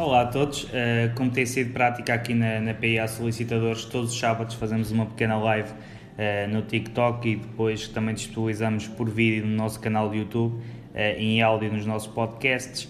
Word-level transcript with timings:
Olá 0.00 0.22
a 0.22 0.26
todos, 0.26 0.64
uh, 0.64 0.68
como 1.14 1.30
tem 1.30 1.44
sido 1.44 1.74
prática 1.74 2.14
aqui 2.14 2.32
na, 2.32 2.58
na 2.58 2.72
PIA 2.72 3.06
Solicitadores, 3.06 3.84
todos 3.84 4.14
os 4.14 4.18
sábados 4.18 4.54
fazemos 4.54 4.90
uma 4.90 5.04
pequena 5.04 5.36
live 5.36 5.68
uh, 5.68 6.48
no 6.50 6.62
TikTok 6.62 7.28
e 7.28 7.36
depois 7.36 7.86
também 7.86 8.14
disponibilizamos 8.14 8.88
por 8.88 9.10
vídeo 9.10 9.46
no 9.46 9.54
nosso 9.54 9.78
canal 9.78 10.08
de 10.08 10.16
YouTube 10.16 10.54
uh, 10.54 10.98
em 11.18 11.42
áudio 11.42 11.70
nos 11.70 11.84
nossos 11.84 12.10
podcasts. 12.10 12.88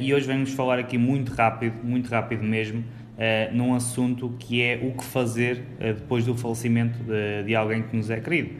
e 0.00 0.12
hoje 0.12 0.26
vamos 0.26 0.52
falar 0.52 0.80
aqui 0.80 0.98
muito 0.98 1.32
rápido, 1.32 1.76
muito 1.84 2.10
rápido 2.10 2.42
mesmo, 2.42 2.82
num 3.52 3.72
assunto 3.72 4.34
que 4.40 4.60
é 4.60 4.80
o 4.82 4.90
que 4.90 5.04
fazer 5.04 5.62
depois 5.78 6.24
do 6.24 6.34
falecimento 6.34 6.98
de, 7.04 7.44
de, 7.44 7.54
alguém 7.54 7.84
que 7.84 7.96
nos 7.96 8.10
é 8.10 8.18
querido 8.18 8.50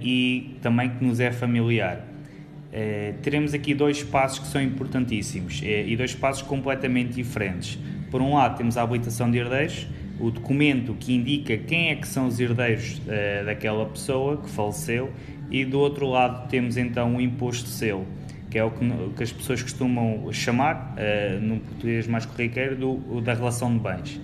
e 0.00 0.56
também 0.62 0.90
que 0.90 1.04
nos 1.04 1.18
é 1.18 1.32
familiar. 1.32 2.11
Eh, 2.72 3.12
teremos 3.20 3.52
aqui 3.52 3.74
dois 3.74 4.02
passos 4.02 4.38
que 4.38 4.46
são 4.46 4.62
importantíssimos 4.62 5.60
eh, 5.62 5.84
e 5.86 5.94
dois 5.94 6.14
passos 6.14 6.42
completamente 6.42 7.12
diferentes. 7.12 7.78
Por 8.10 8.22
um 8.22 8.34
lado, 8.34 8.56
temos 8.56 8.78
a 8.78 8.82
habilitação 8.82 9.30
de 9.30 9.36
herdeiros, 9.36 9.86
o 10.18 10.30
documento 10.30 10.94
que 10.98 11.12
indica 11.14 11.56
quem 11.58 11.90
é 11.90 11.96
que 11.96 12.08
são 12.08 12.28
os 12.28 12.38
herdeiros 12.38 12.98
uh, 12.98 13.44
daquela 13.44 13.86
pessoa 13.86 14.36
que 14.36 14.48
faleceu, 14.48 15.10
e 15.50 15.64
do 15.64 15.80
outro 15.80 16.06
lado 16.06 16.48
temos 16.48 16.76
então 16.76 17.16
o 17.16 17.20
imposto 17.20 17.64
de 17.64 17.70
selo, 17.70 18.06
que 18.50 18.58
é 18.58 18.64
o 18.64 18.70
que, 18.70 18.86
que 19.16 19.22
as 19.22 19.32
pessoas 19.32 19.62
costumam 19.62 20.30
chamar, 20.32 20.94
no 21.40 21.58
português 21.60 22.06
mais 22.06 22.26
corriqueiro, 22.26 22.76
do, 22.76 23.20
da 23.22 23.34
relação 23.34 23.72
de 23.74 23.82
bens. 23.82 24.20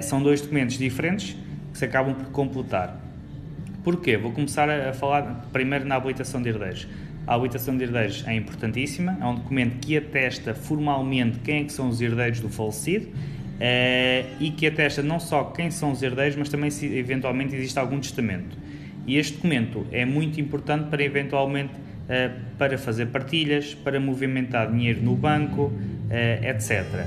São 0.00 0.22
dois 0.22 0.40
documentos 0.40 0.78
diferentes 0.78 1.36
que 1.70 1.78
se 1.78 1.84
acabam 1.84 2.14
por 2.14 2.26
completar. 2.32 2.98
Porquê? 3.84 4.16
Vou 4.16 4.32
começar 4.32 4.68
a 4.70 4.92
falar 4.92 5.46
primeiro 5.52 5.84
na 5.84 5.96
habilitação 5.96 6.42
de 6.42 6.48
herdeiros. 6.48 6.88
A 7.26 7.34
habilitação 7.34 7.76
de 7.76 7.84
herdeiros 7.84 8.24
é 8.26 8.34
importantíssima, 8.34 9.16
é 9.20 9.24
um 9.24 9.36
documento 9.36 9.78
que 9.78 9.96
atesta 9.96 10.54
formalmente 10.54 11.38
quem 11.40 11.62
é 11.62 11.64
que 11.64 11.72
são 11.72 11.88
os 11.88 12.00
herdeiros 12.00 12.40
do 12.40 12.48
falecido 12.48 13.08
eh, 13.60 14.24
e 14.40 14.50
que 14.50 14.66
atesta 14.66 15.02
não 15.02 15.20
só 15.20 15.44
quem 15.44 15.70
são 15.70 15.92
os 15.92 16.02
herdeiros, 16.02 16.36
mas 16.36 16.48
também 16.48 16.70
se 16.70 16.86
eventualmente 16.86 17.54
existe 17.54 17.78
algum 17.78 18.00
testamento. 18.00 18.56
E 19.06 19.16
este 19.16 19.34
documento 19.34 19.86
é 19.92 20.04
muito 20.04 20.40
importante 20.40 20.88
para 20.88 21.02
eventualmente 21.02 21.72
eh, 22.08 22.30
para 22.58 22.76
fazer 22.76 23.06
partilhas, 23.06 23.74
para 23.74 24.00
movimentar 24.00 24.70
dinheiro 24.70 25.00
no 25.02 25.14
banco, 25.14 25.72
eh, 26.10 26.50
etc. 26.50 27.06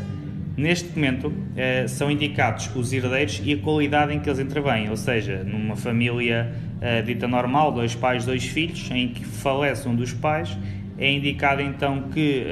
Neste 0.57 0.87
documento 0.87 1.27
uh, 1.27 1.87
são 1.89 2.09
indicados 2.09 2.73
os 2.73 2.93
herdeiros 2.93 3.41
e 3.43 3.53
a 3.53 3.57
qualidade 3.57 4.13
em 4.13 4.21
que 4.21 4.29
eles 4.29 4.39
intervêm, 4.39 4.89
ou 4.89 4.95
seja, 4.95 5.43
numa 5.43 5.75
família 5.75 6.49
uh, 6.49 6.64
dita 7.05 7.27
normal, 7.27 7.71
dois 7.71 7.95
pais, 7.95 8.25
dois 8.25 8.43
filhos, 8.43 8.89
em 8.91 9.09
que 9.09 9.23
falece 9.23 9.87
um 9.87 9.95
dos 9.95 10.13
pais, 10.13 10.57
é 10.97 11.11
indicado 11.11 11.61
então 11.61 12.03
que 12.09 12.45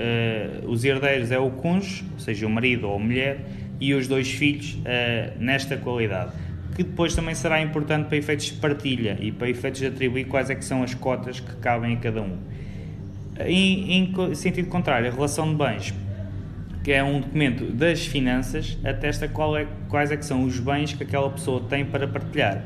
uh, 0.63 0.69
os 0.69 0.83
herdeiros 0.83 1.31
é 1.31 1.39
o 1.39 1.49
cônjuge, 1.49 2.03
ou 2.13 2.19
seja, 2.19 2.45
o 2.45 2.49
marido 2.49 2.87
ou 2.87 2.95
a 2.95 2.99
mulher, 2.99 3.39
e 3.79 3.93
os 3.93 4.07
dois 4.07 4.31
filhos 4.31 4.77
nesta 5.37 5.75
qualidade. 5.75 6.31
Que 6.75 6.83
depois 6.83 7.13
também 7.13 7.35
será 7.35 7.61
importante 7.61 8.07
para 8.07 8.17
efeitos 8.17 8.45
de 8.45 8.53
partilha 8.53 9.17
e 9.19 9.31
para 9.31 9.49
efeitos 9.49 9.81
de 9.81 9.87
atribuir 9.87 10.25
quais 10.25 10.49
é 10.49 10.55
que 10.55 10.63
são 10.63 10.83
as 10.83 10.93
cotas 10.93 11.39
que 11.41 11.55
cabem 11.57 11.93
a 11.93 11.97
cada 11.97 12.21
um. 12.21 12.37
Em, 13.45 14.13
em 14.13 14.35
sentido 14.35 14.69
contrário, 14.69 15.09
a 15.09 15.13
relação 15.13 15.49
de 15.49 15.55
bens 15.55 15.93
que 16.83 16.91
é 16.91 17.01
um 17.01 17.21
documento 17.21 17.71
das 17.71 18.05
finanças, 18.05 18.77
atesta 18.83 19.25
é, 19.25 19.67
quais 19.87 20.11
é 20.11 20.17
que 20.17 20.25
são 20.25 20.43
os 20.43 20.59
bens 20.59 20.93
que 20.93 21.03
aquela 21.03 21.29
pessoa 21.29 21.61
tem 21.61 21.85
para 21.85 22.05
partilhar. 22.05 22.61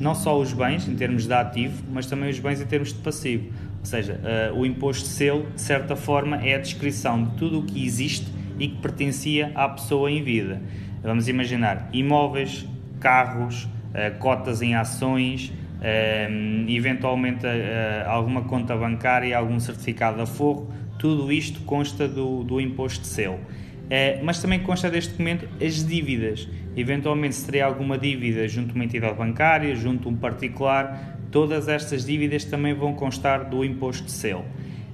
Não 0.00 0.14
só 0.14 0.40
os 0.40 0.52
bens, 0.54 0.88
em 0.88 0.96
termos 0.96 1.26
de 1.26 1.34
ativo, 1.34 1.84
mas 1.92 2.06
também 2.06 2.30
os 2.30 2.38
bens 2.38 2.58
em 2.58 2.64
termos 2.64 2.88
de 2.88 2.98
passivo. 3.00 3.52
Ou 3.80 3.84
seja, 3.84 4.18
uh, 4.52 4.58
o 4.58 4.64
imposto 4.64 5.04
de 5.04 5.10
selo, 5.10 5.46
de 5.54 5.60
certa 5.60 5.94
forma, 5.94 6.36
é 6.36 6.54
a 6.54 6.58
descrição 6.58 7.22
de 7.22 7.36
tudo 7.36 7.60
o 7.60 7.62
que 7.62 7.84
existe 7.84 8.26
e 8.58 8.68
que 8.68 8.76
pertencia 8.76 9.52
à 9.54 9.68
pessoa 9.68 10.10
em 10.10 10.22
vida. 10.22 10.62
Vamos 11.02 11.28
imaginar 11.28 11.90
imóveis, 11.92 12.66
carros, 12.98 13.64
uh, 13.64 14.18
cotas 14.18 14.62
em 14.62 14.74
ações, 14.74 15.52
uh, 15.80 16.70
eventualmente 16.70 17.46
alguma 18.06 18.42
conta 18.42 18.74
bancária, 18.74 19.36
algum 19.36 19.60
certificado 19.60 20.16
de 20.16 20.22
aforro, 20.22 20.72
tudo 20.98 21.30
isto 21.30 21.60
consta 21.60 22.08
do, 22.08 22.42
do 22.42 22.58
imposto 22.58 23.02
de 23.02 23.06
selo. 23.06 23.38
É, 23.90 24.20
mas 24.22 24.40
também 24.40 24.60
consta 24.60 24.88
deste 24.88 25.10
documento 25.10 25.48
as 25.60 25.84
dívidas. 25.84 26.48
Eventualmente, 26.76 27.34
se 27.34 27.44
teria 27.44 27.66
alguma 27.66 27.98
dívida 27.98 28.46
junto 28.46 28.70
a 28.70 28.74
uma 28.76 28.84
entidade 28.84 29.14
bancária, 29.14 29.74
junto 29.74 30.08
a 30.08 30.12
um 30.12 30.16
particular, 30.16 31.18
todas 31.32 31.66
estas 31.66 32.06
dívidas 32.06 32.44
também 32.44 32.72
vão 32.72 32.94
constar 32.94 33.50
do 33.50 33.64
imposto 33.64 34.04
de 34.04 34.12
selo. 34.12 34.44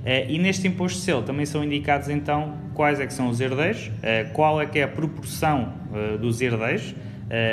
É, 0.03 0.31
e 0.31 0.39
neste 0.39 0.67
imposto 0.67 0.99
de 0.99 1.05
selo 1.05 1.23
também 1.23 1.45
são 1.45 1.63
indicados 1.63 2.09
então 2.09 2.57
quais 2.73 2.99
é 2.99 3.07
que 3.07 3.13
são 3.13 3.29
os 3.29 3.41
herdeiros, 3.41 3.91
é, 4.03 4.25
qual 4.25 4.63
é 4.63 4.65
que 4.65 4.79
é 4.79 4.85
a 4.85 4.89
proporção 4.89 5.75
dos 6.21 6.41
herdeiros, 6.41 6.95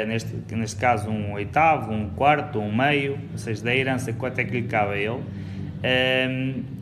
neste, 0.07 0.35
neste 0.53 0.79
caso 0.79 1.09
um 1.09 1.33
oitavo, 1.33 1.91
um 1.91 2.09
quarto, 2.09 2.59
um 2.59 2.75
meio, 2.75 3.17
ou 3.31 3.37
seja, 3.37 3.63
da 3.63 3.75
herança, 3.75 4.13
quanto 4.13 4.37
é 4.39 4.43
que 4.43 4.51
lhe 4.51 4.67
cabe 4.67 4.93
a 4.93 4.97
ele. 4.97 5.23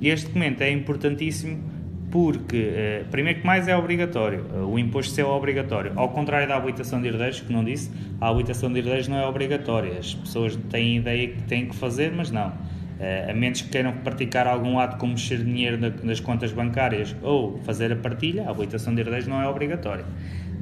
Este 0.01 0.25
documento 0.28 0.61
é 0.61 0.72
importantíssimo 0.72 1.70
porque, 2.11 2.72
eh, 2.75 3.05
primeiro 3.09 3.39
que 3.39 3.45
mais, 3.47 3.67
é 3.67 3.75
obrigatório. 3.75 4.45
O 4.67 4.77
imposto 4.77 5.13
selo 5.13 5.29
é 5.29 5.33
obrigatório. 5.33 5.94
Ao 5.95 6.09
contrário 6.09 6.47
da 6.47 6.57
habilitação 6.57 7.01
de 7.01 7.07
herdeiros, 7.07 7.39
que 7.39 7.51
não 7.51 7.63
disse, 7.63 7.89
a 8.19 8.27
habilitação 8.27 8.72
de 8.72 8.79
herdeiros 8.79 9.07
não 9.07 9.17
é 9.17 9.25
obrigatória. 9.25 9.97
As 9.97 10.13
pessoas 10.13 10.55
têm 10.69 10.97
ideia 10.97 11.29
que 11.29 11.41
têm 11.44 11.67
que 11.67 11.75
fazer, 11.75 12.11
mas 12.11 12.29
não. 12.29 12.51
Eh, 12.99 13.31
a 13.31 13.33
menos 13.33 13.61
que 13.61 13.69
queiram 13.69 13.94
praticar 13.94 14.45
algum 14.45 14.77
ato 14.77 14.97
como 14.97 15.13
mexer 15.13 15.38
dinheiro 15.44 15.79
nas 16.03 16.19
contas 16.19 16.51
bancárias 16.51 17.16
ou 17.23 17.57
fazer 17.63 17.91
a 17.91 17.95
partilha, 17.95 18.45
a 18.45 18.51
habilitação 18.51 18.93
de 18.93 19.01
herdeiros 19.01 19.28
não 19.28 19.41
é 19.41 19.47
obrigatória. 19.47 20.05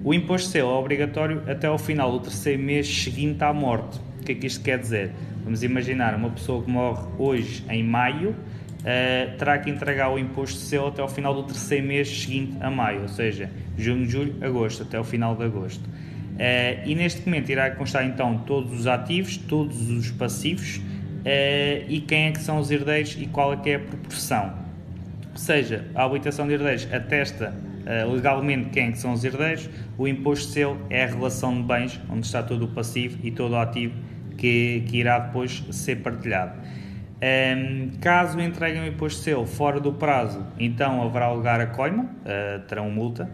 O 0.03 0.13
imposto 0.13 0.49
selo 0.49 0.69
é 0.69 0.73
obrigatório 0.75 1.43
até 1.47 1.67
ao 1.67 1.77
final 1.77 2.11
do 2.11 2.19
terceiro 2.19 2.61
mês 2.61 2.87
seguinte 2.87 3.43
à 3.43 3.51
morte. 3.51 3.99
O 4.21 4.23
que 4.23 4.31
é 4.31 4.35
que 4.35 4.47
isto 4.47 4.63
quer 4.63 4.79
dizer? 4.79 5.11
Vamos 5.43 5.63
imaginar 5.63 6.15
uma 6.15 6.29
pessoa 6.29 6.63
que 6.63 6.69
morre 6.69 7.05
hoje 7.17 7.65
em 7.69 7.83
maio, 7.83 8.35
uh, 8.79 9.37
terá 9.37 9.57
que 9.57 9.69
entregar 9.69 10.09
o 10.09 10.19
imposto 10.19 10.59
selo 10.59 10.87
até 10.87 11.01
ao 11.01 11.09
final 11.09 11.33
do 11.33 11.43
terceiro 11.43 11.85
mês 11.85 12.07
seguinte 12.07 12.57
a 12.59 12.69
maio, 12.69 13.03
ou 13.03 13.07
seja, 13.07 13.49
junho, 13.77 14.09
julho, 14.09 14.35
agosto, 14.41 14.83
até 14.83 14.97
ao 14.97 15.03
final 15.03 15.35
de 15.35 15.43
agosto. 15.43 15.85
Uh, 15.85 16.85
e 16.85 16.95
neste 16.95 17.19
documento 17.19 17.49
irá 17.49 17.69
constar 17.71 18.05
então 18.05 18.37
todos 18.39 18.79
os 18.79 18.87
ativos, 18.87 19.37
todos 19.37 19.89
os 19.89 20.09
passivos 20.11 20.77
uh, 20.77 21.85
e 21.87 22.03
quem 22.07 22.27
é 22.27 22.31
que 22.31 22.39
são 22.39 22.59
os 22.59 22.71
herdeiros 22.71 23.17
e 23.19 23.25
qual 23.27 23.53
é 23.53 23.57
que 23.57 23.69
é 23.71 23.75
a 23.75 23.79
proporção. 23.79 24.53
Ou 25.31 25.37
seja, 25.37 25.85
a 25.95 26.03
habilitação 26.03 26.47
de 26.47 26.53
herdeiros 26.53 26.87
atesta 26.91 27.53
legalmente 28.13 28.69
quem 28.69 28.89
é 28.89 28.91
que 28.91 28.99
são 28.99 29.13
os 29.13 29.23
herdeiros, 29.23 29.67
o 29.97 30.07
imposto 30.07 30.51
selo 30.51 30.79
é 30.91 31.05
a 31.05 31.07
relação 31.07 31.59
de 31.59 31.63
bens, 31.63 31.99
onde 32.07 32.23
está 32.23 32.43
todo 32.43 32.65
o 32.65 32.67
passivo 32.67 33.17
e 33.23 33.31
todo 33.31 33.53
o 33.53 33.57
ativo 33.57 33.95
que, 34.37 34.83
que 34.87 34.97
irá 34.97 35.17
depois 35.17 35.63
ser 35.71 35.95
partilhado. 35.95 36.53
Um, 37.21 37.99
caso 37.99 38.39
entreguem 38.39 38.81
o 38.81 38.87
imposto 38.87 39.21
seu 39.21 39.45
fora 39.45 39.77
do 39.79 39.91
prazo, 39.91 40.41
então 40.57 41.03
haverá 41.03 41.29
lugar 41.29 41.59
a 41.59 41.67
coima, 41.67 42.03
uh, 42.03 42.65
terão 42.65 42.89
multa. 42.89 43.29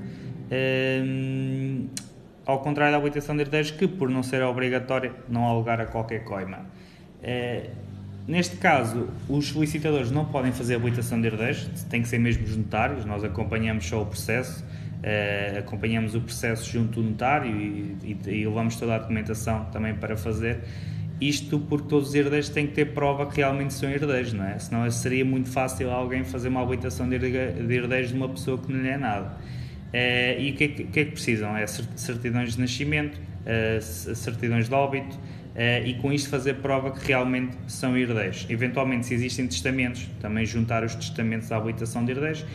Um, 0.52 1.88
ao 2.46 2.60
contrário 2.60 2.92
da 2.94 2.98
habilitação 2.98 3.36
de 3.36 3.44
herdeiros, 3.44 3.70
que 3.70 3.88
por 3.88 4.10
não 4.10 4.24
ser 4.24 4.42
obrigatória, 4.42 5.14
não 5.30 5.46
há 5.46 5.54
lugar 5.54 5.80
a 5.80 5.86
qualquer 5.86 6.24
coima. 6.24 6.66
Uh, 7.22 7.70
neste 8.28 8.58
caso, 8.58 9.08
os 9.30 9.50
solicitadores 9.50 10.10
não 10.10 10.26
podem 10.26 10.52
fazer 10.52 10.76
habilitação 10.76 11.22
de 11.22 11.28
herdeiros, 11.28 11.68
tem 11.88 12.02
que 12.02 12.08
ser 12.08 12.18
mesmo 12.18 12.44
os 12.44 12.58
notários, 12.58 13.06
nós 13.06 13.24
acompanhamos 13.24 13.86
só 13.86 14.02
o 14.02 14.06
processo, 14.08 14.64
uh, 14.64 15.60
acompanhamos 15.60 16.16
o 16.16 16.22
processo 16.22 16.72
junto 16.72 17.04
do 17.04 17.08
notário 17.08 17.56
e, 17.56 17.98
e, 18.04 18.30
e 18.30 18.48
levamos 18.48 18.78
toda 18.78 18.96
a 18.96 18.98
documentação 18.98 19.66
também 19.66 19.94
para 19.94 20.18
fazer. 20.18 20.64
Isto 21.20 21.60
porque 21.60 21.88
todos 21.88 22.10
os 22.10 22.16
herdeiros 22.16 22.50
têm 22.50 22.68
que 22.68 22.74
ter 22.74 22.94
prova 22.94 23.26
que 23.26 23.38
realmente 23.38 23.74
são 23.74 23.90
herdeiros, 23.90 24.34
não 24.34 24.46
é? 24.46 24.60
Senão 24.60 24.90
seria 24.92 25.24
muito 25.24 25.50
fácil 25.50 25.90
alguém 25.90 26.24
fazer 26.24 26.50
uma 26.50 26.62
habilitação 26.62 27.08
de 27.08 27.16
herdeiros 27.16 28.10
de 28.10 28.16
uma 28.16 28.28
pessoa 28.28 28.58
que 28.58 28.72
não 28.72 28.82
lhe 28.82 28.90
é 28.90 28.98
nada. 28.98 29.38
É, 29.94 30.38
e 30.42 30.52
o 30.52 30.56
que, 30.56 30.64
é 30.66 30.68
que, 30.68 31.00
é 31.00 31.06
que 31.06 31.12
precisam? 31.12 31.56
É 31.56 31.66
certidões 31.68 32.56
de 32.56 32.60
nascimento, 32.60 33.20
é, 33.46 33.80
certidões 33.80 34.68
de 34.68 34.76
óbito 34.76 35.18
é, 35.56 35.88
e 35.88 35.94
com 35.96 36.12
isto 36.12 36.30
fazer 36.30 36.56
prova 36.56 36.92
que 36.92 37.08
realmente 37.08 37.56
são 37.68 37.98
herdeiros. 37.98 38.46
Eventualmente, 38.50 39.06
se 39.06 39.14
existem 39.14 39.48
testamentos, 39.48 40.10
também 40.20 40.46
juntar 40.46 40.84
os 40.84 40.96
testamentos 40.96 41.50
à 41.52 41.58
habilitação 41.58 42.04
de 42.04 42.12
herdeiros 42.12 42.46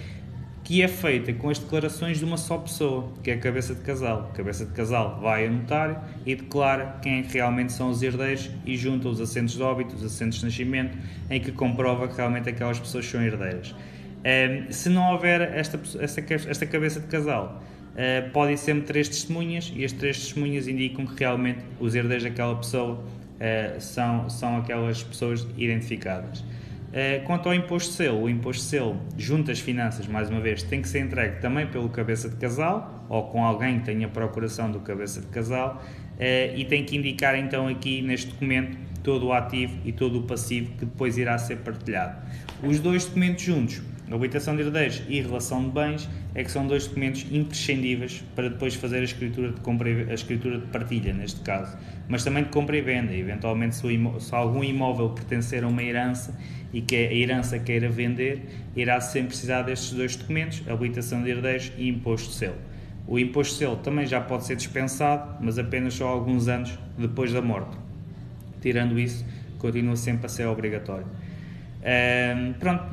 que 0.71 0.83
é 0.83 0.87
feita 0.87 1.33
com 1.33 1.51
as 1.51 1.59
declarações 1.59 2.19
de 2.19 2.25
uma 2.25 2.37
só 2.37 2.57
pessoa, 2.57 3.13
que 3.25 3.33
é 3.33 3.35
a 3.35 3.39
cabeça 3.39 3.75
de 3.75 3.81
casal. 3.81 4.31
A 4.33 4.37
cabeça 4.37 4.65
de 4.65 4.71
casal 4.71 5.19
vai 5.21 5.45
a 5.45 5.51
notário 5.51 5.99
e 6.25 6.37
declara 6.37 6.97
quem 7.03 7.23
realmente 7.23 7.73
são 7.73 7.91
os 7.91 8.01
herdeiros 8.05 8.49
e 8.65 8.77
junta 8.77 9.09
os 9.09 9.21
assentos 9.21 9.55
de 9.55 9.63
óbito, 9.65 9.97
os 9.97 10.05
assentos 10.05 10.39
de 10.39 10.45
nascimento, 10.45 10.97
em 11.29 11.41
que 11.41 11.51
comprova 11.51 12.07
que 12.07 12.17
realmente 12.17 12.51
aquelas 12.51 12.79
pessoas 12.79 13.05
são 13.05 13.21
herdeiras. 13.21 13.73
Um, 13.73 13.77
ehm, 14.23 14.71
se 14.71 14.89
não 14.89 15.11
houver 15.11 15.41
esta, 15.41 15.77
esta, 15.99 16.21
esta 16.33 16.67
cabeça 16.67 17.01
de 17.01 17.09
casal, 17.09 17.61
uh, 17.91 18.31
podem 18.31 18.57
sempre 18.57 18.85
três 18.85 19.09
testemunhas 19.09 19.73
e 19.75 19.85
as 19.85 19.91
três 19.91 20.19
testemunhas 20.21 20.69
indicam 20.69 21.05
que 21.05 21.19
realmente 21.19 21.65
os 21.81 21.97
herdeiros 21.97 22.23
daquela 22.23 22.55
pessoa 22.55 22.93
uh, 22.95 23.81
são, 23.81 24.31
são 24.31 24.59
aquelas 24.59 25.03
pessoas 25.03 25.45
identificadas. 25.59 26.45
Uh, 26.91 27.25
quanto 27.25 27.49
ao 27.49 27.55
imposto 27.55 27.93
selo, 27.93 28.23
o 28.23 28.29
imposto 28.29 28.65
selo, 28.65 29.01
junto 29.17 29.53
às 29.53 29.61
finanças, 29.61 30.09
mais 30.09 30.29
uma 30.29 30.41
vez, 30.41 30.65
tem 30.65 30.83
que 30.83 30.89
ser 30.89 30.99
entregue 30.99 31.41
também 31.41 31.65
pelo 31.69 31.89
cabeça 31.89 32.29
de 32.29 32.35
casal 32.35 33.07
ou 33.09 33.29
com 33.29 33.45
alguém 33.45 33.79
que 33.79 33.85
tenha 33.85 34.09
procuração 34.09 34.73
do 34.73 34.81
cabeça 34.81 35.21
de 35.21 35.29
casal 35.29 35.81
uh, 36.17 36.57
e 36.57 36.65
tem 36.65 36.85
que 36.85 36.97
indicar 36.97 37.37
então 37.37 37.69
aqui 37.69 38.03
neste 38.03 38.33
documento 38.33 38.77
todo 39.05 39.27
o 39.27 39.33
ativo 39.33 39.79
e 39.85 39.93
todo 39.93 40.19
o 40.19 40.23
passivo 40.23 40.73
que 40.73 40.85
depois 40.85 41.17
irá 41.17 41.39
ser 41.39 41.59
partilhado. 41.59 42.19
Os 42.63 42.81
dois 42.81 43.05
documentos 43.05 43.45
juntos, 43.45 43.81
habilitação 44.11 44.57
de 44.57 44.63
herdeiros 44.63 45.03
e 45.09 45.21
relação 45.21 45.63
de 45.65 45.71
bens, 45.71 46.09
é 46.35 46.45
que 46.45 46.51
são 46.51 46.67
dois 46.67 46.87
documentos 46.87 47.25
imprescindíveis 47.31 48.25
para 48.35 48.49
depois 48.49 48.75
fazer 48.75 48.99
a 48.99 49.05
escritura 49.05 49.53
de, 49.53 49.61
compra 49.61 49.89
e, 49.89 50.11
a 50.11 50.15
escritura 50.15 50.59
de 50.59 50.67
partilha, 50.67 51.13
neste 51.13 51.41
caso, 51.41 51.77
mas 52.09 52.25
também 52.25 52.45
de 52.45 52.51
compra 52.51 52.77
e 52.77 52.81
venda. 52.81 53.15
Eventualmente, 53.15 53.77
se, 53.77 53.87
imó 53.87 54.19
se 54.19 54.35
algum 54.35 54.63
imóvel 54.63 55.11
pertencer 55.11 55.65
a 55.65 55.69
uma 55.69 55.83
herança 55.83 56.37
e 56.73 56.81
que 56.81 56.95
a 56.95 57.13
herança 57.13 57.59
queira 57.59 57.89
vender, 57.89 58.43
irá 58.77 59.01
sempre 59.01 59.29
precisar 59.29 59.63
destes 59.63 59.93
dois 59.93 60.17
documentos, 60.17 60.63
habilitação 60.69 61.23
de 61.23 61.31
herdeiros 61.31 61.73
e 61.77 61.89
imposto 61.89 62.29
de 62.29 62.35
selo. 62.37 62.57
O 63.07 63.19
imposto 63.19 63.55
de 63.55 63.59
selo 63.59 63.77
também 63.77 64.07
já 64.07 64.21
pode 64.21 64.47
ser 64.47 64.57
dispensado, 64.57 65.37
mas 65.41 65.59
apenas 65.59 65.95
só 65.95 66.07
alguns 66.07 66.47
anos 66.49 66.79
depois 66.97 67.33
da 67.33 67.43
morte. 67.43 67.77
Tirando 68.61 68.99
isso, 68.99 69.25
continua 69.59 69.97
sempre 69.97 70.27
a 70.27 70.29
ser 70.29 70.47
obrigatório. 70.47 71.07
Um, 71.81 72.53
pronto, 72.53 72.85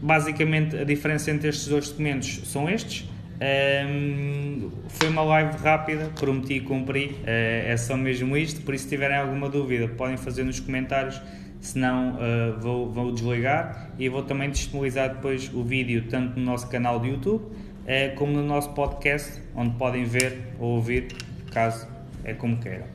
basicamente 0.00 0.76
a 0.76 0.84
diferença 0.84 1.30
entre 1.30 1.48
estes 1.48 1.68
dois 1.68 1.88
documentos 1.88 2.40
são 2.46 2.68
estes. 2.68 3.08
Um, 3.38 4.70
foi 4.88 5.08
uma 5.08 5.22
live 5.22 5.58
rápida, 5.58 6.10
prometi 6.18 6.54
e 6.54 6.60
cumpri, 6.60 7.18
uh, 7.20 7.24
é 7.26 7.76
só 7.76 7.96
mesmo 7.96 8.36
isto. 8.36 8.62
Por 8.62 8.74
isso, 8.74 8.84
se 8.84 8.90
tiverem 8.90 9.16
alguma 9.16 9.48
dúvida, 9.48 9.88
podem 9.88 10.16
fazer 10.16 10.42
nos 10.44 10.58
comentários. 10.58 11.20
Se 11.60 11.78
não, 11.78 12.14
uh, 12.14 12.60
vou, 12.60 12.90
vou 12.90 13.12
desligar 13.12 13.90
e 13.98 14.08
vou 14.08 14.22
também 14.22 14.50
disponibilizar 14.50 15.14
depois 15.14 15.52
o 15.52 15.64
vídeo 15.64 16.06
tanto 16.08 16.38
no 16.38 16.44
nosso 16.44 16.68
canal 16.68 17.00
de 17.00 17.08
YouTube 17.08 17.42
uh, 17.42 18.14
como 18.16 18.32
no 18.32 18.42
nosso 18.42 18.70
podcast, 18.72 19.42
onde 19.54 19.76
podem 19.76 20.04
ver 20.04 20.54
ou 20.58 20.76
ouvir, 20.76 21.08
caso 21.50 21.88
é 22.24 22.34
como 22.34 22.58
queiram. 22.58 22.86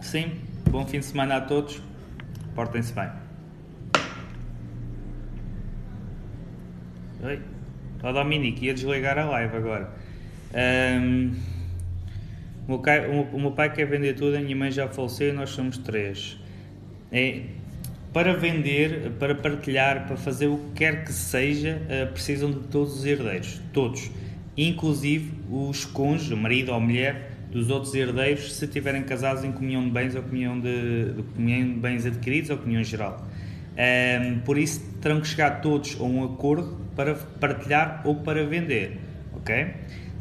Sim, 0.00 0.32
bom 0.68 0.84
fim 0.86 0.98
de 0.98 1.06
semana 1.06 1.36
a 1.36 1.40
todos. 1.40 1.82
Portem-se 2.54 2.92
bem. 2.92 3.08
Oi. 7.22 7.40
Ó 8.02 8.12
Dominique, 8.12 8.66
ia 8.66 8.74
desligar 8.74 9.18
a 9.18 9.24
live 9.24 9.56
agora. 9.56 9.90
Um, 10.52 11.34
o, 12.76 13.38
meu 13.38 13.52
pai, 13.52 13.72
quer 13.72 13.86
vender 13.86 14.14
tudo, 14.14 14.36
a 14.36 14.40
minha 14.40 14.56
mãe 14.56 14.70
já 14.70 14.88
faleceu 14.88 15.30
e 15.30 15.32
nós 15.32 15.50
somos 15.50 15.78
três. 15.78 16.38
É, 17.10 17.42
para 18.12 18.34
vender, 18.34 19.12
para 19.18 19.34
partilhar, 19.34 20.06
para 20.06 20.16
fazer 20.16 20.46
o 20.46 20.58
que 20.58 20.72
quer 20.76 21.04
que 21.04 21.12
seja, 21.12 21.80
uh, 21.82 22.12
precisam 22.12 22.50
de 22.50 22.60
todos 22.68 22.98
os 22.98 23.06
herdeiros. 23.06 23.60
Todos. 23.72 24.10
Inclusive 24.56 25.32
os 25.50 25.84
cônjuges, 25.84 26.30
o 26.30 26.36
marido 26.36 26.70
ou 26.70 26.76
a 26.76 26.80
mulher, 26.80 27.30
dos 27.50 27.70
outros 27.70 27.94
herdeiros 27.94 28.54
se 28.54 28.64
estiverem 28.64 29.02
casados 29.02 29.44
em 29.44 29.52
comunhão 29.52 29.84
de 29.84 29.90
bens 29.90 30.14
ou 30.14 30.22
comunhão 30.22 30.58
de, 30.58 31.12
de 31.12 31.22
comunhão 31.34 31.68
de 31.68 31.80
bens 31.80 32.06
adquiridos 32.06 32.50
ou 32.50 32.58
comunhão 32.58 32.82
geral. 32.82 33.26
Um, 33.72 34.40
por 34.40 34.58
isso 34.58 34.82
terão 35.00 35.20
que 35.20 35.26
chegar 35.26 35.60
todos 35.60 35.96
a 35.98 36.02
um 36.02 36.24
acordo 36.24 36.78
para 36.94 37.14
partilhar 37.14 38.02
ou 38.04 38.16
para 38.16 38.44
vender, 38.44 38.98
ok? 39.34 39.68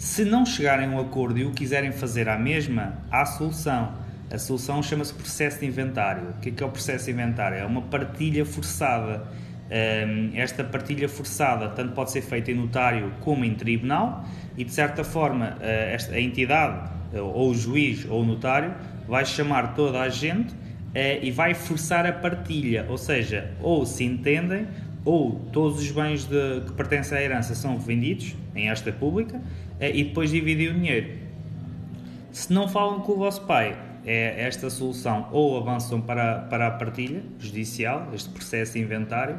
Se 0.01 0.25
não 0.25 0.47
chegarem 0.47 0.87
a 0.87 0.89
um 0.89 0.99
acordo 0.99 1.37
e 1.37 1.45
o 1.45 1.51
quiserem 1.51 1.91
fazer 1.91 2.27
à 2.27 2.35
mesma, 2.35 2.97
há 3.11 3.23
solução. 3.23 3.93
A 4.31 4.37
solução 4.39 4.81
chama-se 4.81 5.13
processo 5.13 5.59
de 5.59 5.67
inventário. 5.67 6.23
O 6.31 6.39
que 6.41 6.49
é, 6.49 6.51
que 6.51 6.63
é 6.63 6.65
o 6.65 6.69
processo 6.69 7.05
de 7.05 7.11
inventário? 7.11 7.59
É 7.59 7.65
uma 7.67 7.83
partilha 7.83 8.43
forçada. 8.43 9.27
Um, 9.69 10.31
esta 10.33 10.63
partilha 10.63 11.07
forçada 11.07 11.69
tanto 11.69 11.93
pode 11.93 12.09
ser 12.09 12.23
feita 12.23 12.49
em 12.49 12.55
notário 12.55 13.13
como 13.19 13.45
em 13.45 13.53
tribunal 13.53 14.25
e 14.57 14.63
de 14.63 14.71
certa 14.71 15.03
forma 15.03 15.55
esta, 15.61 16.15
a 16.15 16.19
entidade 16.19 16.89
ou 17.13 17.51
o 17.51 17.53
juiz 17.53 18.03
ou 18.09 18.21
o 18.21 18.25
notário, 18.25 18.73
vai 19.07 19.23
chamar 19.23 19.75
toda 19.75 20.01
a 20.01 20.09
gente 20.09 20.51
eh, 20.95 21.19
e 21.21 21.29
vai 21.29 21.53
forçar 21.53 22.07
a 22.07 22.11
partilha, 22.11 22.87
ou 22.89 22.97
seja, 22.97 23.51
ou 23.61 23.85
se 23.85 24.03
entendem, 24.03 24.67
ou 25.05 25.39
todos 25.51 25.79
os 25.79 25.91
bens 25.91 26.25
de, 26.25 26.61
que 26.65 26.73
pertencem 26.73 27.17
à 27.17 27.21
herança 27.21 27.55
são 27.55 27.77
vendidos 27.77 28.35
em 28.55 28.69
esta 28.69 28.91
pública 28.91 29.35
eh, 29.37 29.70
e 29.89 30.03
depois 30.03 30.29
dividem 30.29 30.67
o 30.69 30.73
dinheiro. 30.73 31.09
Se 32.31 32.51
não 32.53 32.67
falam 32.67 32.99
com 33.01 33.13
o 33.13 33.17
vosso 33.17 33.41
pai, 33.45 33.77
é 34.05 34.45
esta 34.45 34.69
solução, 34.69 35.27
ou 35.31 35.57
avançam 35.57 36.01
para, 36.01 36.39
para 36.39 36.67
a 36.67 36.71
partilha 36.71 37.23
judicial, 37.39 38.09
este 38.13 38.29
processo 38.29 38.77
inventário, 38.77 39.37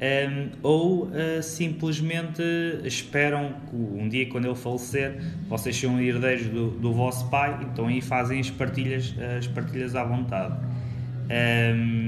um, 0.00 0.50
ou 0.62 1.06
uh, 1.06 1.42
simplesmente 1.42 2.40
esperam 2.84 3.54
que 3.68 3.74
um 3.74 4.08
dia 4.08 4.28
quando 4.28 4.44
ele 4.44 4.54
falecer 4.54 5.20
vocês 5.48 5.74
sejam 5.74 6.00
herdeiros 6.00 6.46
do, 6.46 6.70
do 6.70 6.92
vosso 6.92 7.28
pai 7.28 7.58
então 7.62 7.88
aí 7.88 8.00
fazem 8.00 8.38
as 8.38 8.48
partilhas 8.48 9.12
as 9.36 9.48
partilhas 9.48 9.96
à 9.96 10.04
vontade 10.04 10.54
um, 11.74 12.07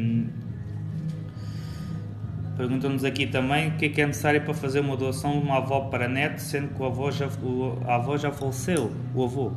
perguntam-nos 2.61 3.07
aqui 3.07 3.27
também 3.27 3.69
o 3.69 3.71
que 3.73 3.87
é 3.87 3.89
que 3.89 4.03
é 4.03 4.07
necessário 4.07 4.43
para 4.43 4.53
fazer 4.53 4.81
uma 4.81 4.95
doação 4.95 5.33
de 5.33 5.47
uma 5.47 5.57
avó 5.57 5.81
para 5.83 6.07
neto 6.07 6.41
sendo 6.41 6.69
que 6.75 6.83
o 6.83 6.85
avô 6.85 7.11
já, 7.11 7.27
o, 7.43 7.79
a 7.87 7.95
avó 7.95 8.19
já 8.19 8.31
faleceu 8.31 8.93
o 9.15 9.25
avô 9.25 9.53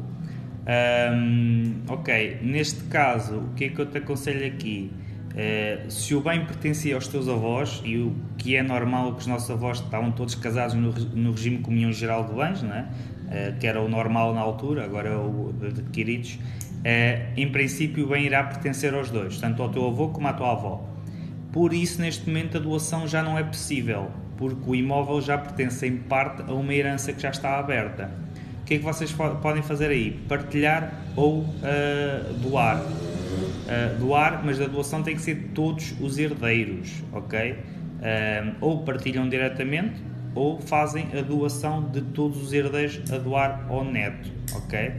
um, 1.13 1.73
ok, 1.89 2.39
neste 2.41 2.85
caso 2.85 3.39
o 3.39 3.53
que 3.55 3.65
é 3.65 3.69
que 3.69 3.79
eu 3.79 3.85
te 3.85 3.97
aconselho 3.97 4.47
aqui 4.47 4.89
Uh, 5.33 5.89
se 5.89 6.13
o 6.13 6.21
bem 6.21 6.45
pertencia 6.45 6.93
aos 6.93 7.07
teus 7.07 7.27
avós, 7.27 7.81
e 7.83 7.97
o 7.97 8.15
que 8.37 8.55
é 8.55 8.61
normal 8.61 9.13
que 9.13 9.21
os 9.21 9.25
nossos 9.25 9.49
avós 9.49 9.79
estavam 9.79 10.11
todos 10.11 10.35
casados 10.35 10.75
no, 10.75 10.91
no 10.91 11.31
regime 11.31 11.57
comunhão 11.57 11.91
geral 11.91 12.27
de 12.27 12.35
bens, 12.35 12.61
não 12.61 12.71
é? 12.71 12.81
Uh, 12.81 13.59
que 13.59 13.65
era 13.65 13.81
o 13.81 13.89
normal 13.89 14.35
na 14.35 14.41
altura, 14.41 14.85
agora 14.85 15.09
é 15.09 15.15
o 15.15 15.51
de 15.59 15.69
adquiridos, 15.69 16.35
uh, 16.35 17.33
em 17.35 17.51
princípio 17.51 18.05
o 18.05 18.09
bem 18.09 18.27
irá 18.27 18.43
pertencer 18.43 18.93
aos 18.93 19.09
dois, 19.09 19.39
tanto 19.39 19.63
ao 19.63 19.69
teu 19.69 19.87
avô 19.87 20.09
como 20.09 20.27
à 20.27 20.33
tua 20.33 20.51
avó. 20.51 20.92
Por 21.53 21.73
isso, 21.73 22.01
neste 22.01 22.27
momento, 22.27 22.57
a 22.57 22.59
doação 22.59 23.07
já 23.07 23.23
não 23.23 23.37
é 23.37 23.43
possível, 23.43 24.11
porque 24.35 24.69
o 24.69 24.75
imóvel 24.75 25.21
já 25.21 25.37
pertence 25.37 25.87
em 25.87 25.95
parte 25.95 26.41
a 26.41 26.53
uma 26.53 26.73
herança 26.73 27.13
que 27.13 27.21
já 27.21 27.29
está 27.29 27.57
aberta. 27.57 28.11
O 28.61 28.65
que 28.65 28.73
é 28.73 28.77
que 28.79 28.83
vocês 28.83 29.11
podem 29.41 29.63
fazer 29.63 29.87
aí? 29.87 30.19
Partilhar 30.27 30.91
ou 31.15 31.45
doar 32.41 32.83
uh, 33.63 33.99
doar, 33.99 34.41
mas 34.43 34.57
da 34.57 34.67
doação 34.67 35.03
tem 35.03 35.15
que 35.15 35.21
ser 35.21 35.51
todos 35.53 35.93
os 35.99 36.17
herdeiros, 36.17 37.03
ok? 37.11 37.51
Uh, 37.51 38.55
ou 38.59 38.83
partilham 38.83 39.27
diretamente 39.29 40.01
ou 40.35 40.59
fazem 40.59 41.07
a 41.17 41.21
doação 41.21 41.89
de 41.89 42.01
todos 42.01 42.41
os 42.41 42.53
herdeiros 42.53 42.99
a 43.11 43.17
doar 43.17 43.65
ao 43.69 43.83
neto, 43.83 44.31
ok? 44.55 44.91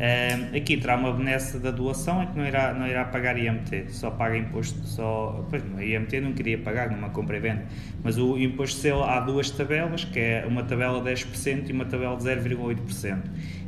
Uh, 0.00 0.56
aqui 0.56 0.78
terá 0.78 0.96
uma 0.96 1.12
benesse 1.12 1.58
da 1.58 1.70
doação, 1.70 2.22
é 2.22 2.26
que 2.26 2.34
não 2.34 2.46
irá, 2.46 2.72
não 2.72 2.88
irá 2.88 3.04
pagar 3.04 3.36
IMT, 3.36 3.90
só 3.90 4.10
paga 4.10 4.34
imposto, 4.38 4.82
só, 4.86 5.46
pois 5.50 5.62
não, 5.62 5.78
IMT 5.78 6.22
não 6.22 6.32
queria 6.32 6.56
pagar 6.56 6.90
numa 6.90 7.10
compra 7.10 7.36
e 7.36 7.40
venda, 7.40 7.66
mas 8.02 8.16
o 8.16 8.38
imposto 8.38 8.80
selo 8.80 9.04
há 9.04 9.20
duas 9.20 9.50
tabelas, 9.50 10.02
que 10.02 10.18
é 10.18 10.46
uma 10.48 10.62
tabela 10.62 11.02
de 11.02 11.10
10% 11.10 11.68
e 11.68 11.72
uma 11.72 11.84
tabela 11.84 12.16
de 12.16 12.24
0,8%. 12.24 13.18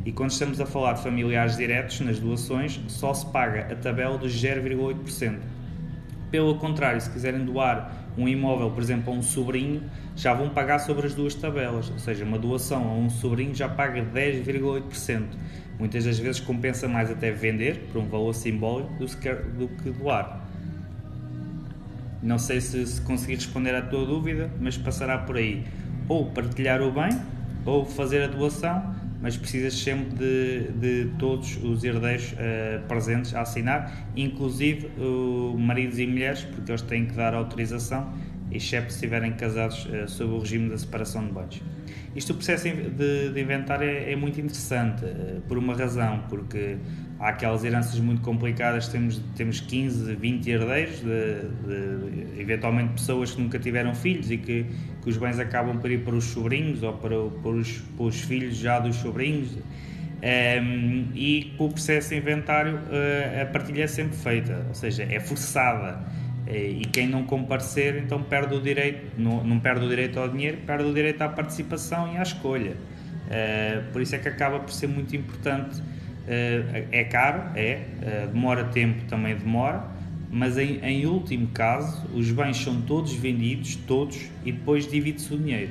E 0.07 0.11
quando 0.11 0.31
estamos 0.31 0.59
a 0.59 0.65
falar 0.65 0.95
de 0.95 1.03
familiares 1.03 1.59
diretos 1.59 2.01
nas 2.01 2.19
doações, 2.19 2.81
só 2.89 3.13
se 3.13 3.27
paga 3.27 3.71
a 3.71 3.77
tabela 3.77 4.17
dos 4.17 4.33
0,8%. 4.33 5.37
Pelo 6.31 6.55
contrário, 6.55 6.99
se 6.99 7.11
quiserem 7.11 7.45
doar 7.45 7.93
um 8.17 8.27
imóvel, 8.27 8.71
por 8.71 8.83
exemplo, 8.83 9.13
a 9.13 9.17
um 9.17 9.23
sobrinho, 9.23 9.83
já 10.17 10.33
vão 10.33 10.49
pagar 10.49 10.79
sobre 10.79 11.07
as 11.07 11.15
duas 11.15 11.35
tabelas, 11.35 11.91
ou 11.91 11.99
seja, 11.99 12.25
uma 12.25 12.39
doação 12.39 12.89
a 12.89 12.95
um 12.95 13.11
sobrinho 13.11 13.55
já 13.55 13.69
paga 13.69 14.03
10,8%. 14.03 15.25
Muitas 15.83 16.05
das 16.05 16.17
vezes 16.17 16.41
compensa 16.41 16.87
mais 16.87 17.11
até 17.11 17.33
vender 17.33 17.89
por 17.91 18.01
um 18.01 18.07
valor 18.07 18.33
simbólico 18.33 18.95
do 19.01 19.07
que, 19.17 19.35
do 19.35 19.67
que 19.67 19.91
doar. 19.91 20.47
Não 22.23 22.39
sei 22.39 22.61
se, 22.61 22.87
se 22.87 23.01
consegui 23.01 23.35
responder 23.35 23.75
à 23.75 23.83
tua 23.83 24.07
dúvida, 24.07 24.49
mas 24.61 24.79
passará 24.79 25.19
por 25.19 25.37
aí. 25.37 25.65
Ou 26.09 26.27
partilhar 26.27 26.81
o 26.83 26.93
bem, 26.93 27.11
ou 27.67 27.85
fazer 27.85 28.23
a 28.23 28.29
doação, 28.29 28.95
mas 29.21 29.37
precisas 29.37 29.75
sempre 29.75 30.15
de, 30.15 30.69
de 30.75 31.11
todos 31.19 31.57
os 31.57 31.83
herdeiros 31.83 32.31
uh, 32.31 32.87
presentes 32.87 33.35
a 33.35 33.41
assinar, 33.41 34.07
inclusive 34.17 34.87
uh, 34.97 35.59
maridos 35.59 35.99
e 35.99 36.07
mulheres, 36.07 36.45
porque 36.45 36.71
eles 36.71 36.83
têm 36.83 37.07
que 37.07 37.15
dar 37.15 37.35
autorização, 37.35 38.09
exceto 38.55 38.91
se 38.91 38.97
estiverem 38.97 39.33
casados 39.33 39.87
uh, 39.87 40.09
sob 40.09 40.33
o 40.35 40.39
regime 40.41 40.69
da 40.69 40.79
separação 40.79 41.27
de 41.27 41.33
bens. 41.33 41.63
Isto 42.15 42.33
o 42.33 42.37
processo 42.37 42.69
de, 42.69 43.31
de 43.31 43.41
inventário 43.41 43.89
é, 43.89 44.13
é, 44.13 44.17
muito 44.17 44.41
interessante, 44.41 45.05
uh, 45.05 45.41
por 45.49 45.57
uma 45.57 45.75
razão, 45.75 46.25
porque 46.29 46.77
há 47.19 47.29
aquelas 47.29 47.65
heranças 47.65 47.99
muito 48.01 48.21
complicadas, 48.23 48.89
temos, 48.89 49.21
temos 49.35 49.61
15, 49.61 50.15
20 50.17 50.51
herdeiros, 50.51 51.01
de, 51.01 51.05
de, 51.05 52.41
eventualmente 52.41 52.93
pessoas 52.95 53.31
que 53.31 53.41
nunca 53.41 53.59
tiveram 53.59 53.95
filhos 53.95 54.31
e 54.31 54.37
que, 54.37 54.67
que 55.03 55.09
os 55.09 55.17
bens 55.17 55.39
acabam 55.39 55.79
por 55.79 55.91
ir 55.91 56.05
para 56.05 56.15
os 56.15 56.25
sobrinhos 56.25 56.83
ou 56.83 56.93
para, 56.95 57.17
para, 57.43 57.51
os, 57.51 57.79
para 57.97 58.05
os 58.05 58.21
filhos 58.21 58.57
já 58.57 58.79
dos 58.79 58.97
sobrinhos. 58.97 59.57
Um, 60.23 61.09
e 61.17 61.53
o 61.59 61.69
processo 61.69 62.11
de 62.11 62.17
inventário, 62.17 62.77
uh, 62.77 63.43
a 63.43 63.47
partilha 63.47 63.83
é 63.83 63.87
sempre 63.89 64.17
feita, 64.17 64.65
ou 64.69 64.75
seja, 64.75 65.03
é 65.03 65.19
forçada. 65.19 66.01
Uh, 66.47 66.51
e 66.51 66.85
quem 66.93 67.09
não 67.09 67.25
comparecer, 67.25 67.97
então 67.97 68.23
perde 68.23 68.55
o 68.55 68.61
direito, 68.61 69.13
não, 69.17 69.45
não, 69.45 69.61
perde 69.61 69.85
o 69.85 69.89
direito 69.89 70.19
ao 70.19 70.29
dinheiro, 70.29 70.59
perde 70.67 70.85
o 70.85 70.93
direito 70.93 71.23
à 71.23 71.29
participação 71.29 72.13
e 72.13 72.17
à 72.17 72.23
escolha. 72.23 72.73
Uh, 72.73 73.93
por 73.93 74.03
isso 74.03 74.15
é 74.15 74.19
que 74.19 74.29
acaba 74.29 74.59
por 74.61 74.73
ser 74.73 74.89
muito 74.89 75.15
importante. 75.15 75.83
é 76.93 77.05
caro, 77.05 77.51
é, 77.57 77.81
demora 78.33 78.65
tempo, 78.65 79.05
também 79.09 79.35
demora, 79.35 79.85
mas 80.31 80.57
em, 80.57 80.79
em 80.83 81.05
último 81.05 81.49
caso, 81.49 82.07
os 82.15 82.31
bens 82.31 82.57
são 82.57 82.81
todos 82.83 83.13
vendidos, 83.13 83.75
todos, 83.75 84.31
e 84.45 84.53
depois 84.53 84.87
divide-se 84.89 85.35
o 85.35 85.39
dinheiro. 85.39 85.71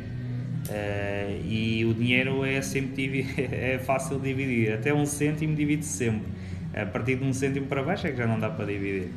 Uh, 0.69 1.41
e 1.43 1.83
o 1.85 1.93
dinheiro 1.93 2.45
é 2.45 2.61
sempre 2.61 3.25
é 3.37 3.79
fácil 3.83 4.19
dividir, 4.19 4.71
até 4.71 4.93
um 4.93 5.05
cêntimo 5.05 5.55
divide-se 5.55 5.89
sempre. 5.91 6.27
A 6.73 6.85
partir 6.85 7.15
de 7.15 7.25
um 7.25 7.33
cêntimo 7.33 7.65
para 7.65 7.83
baixo 7.83 8.07
é 8.07 8.11
que 8.11 8.17
já 8.17 8.27
não 8.27 8.39
dá 8.39 8.49
para 8.49 8.65
dividir. 8.65 9.09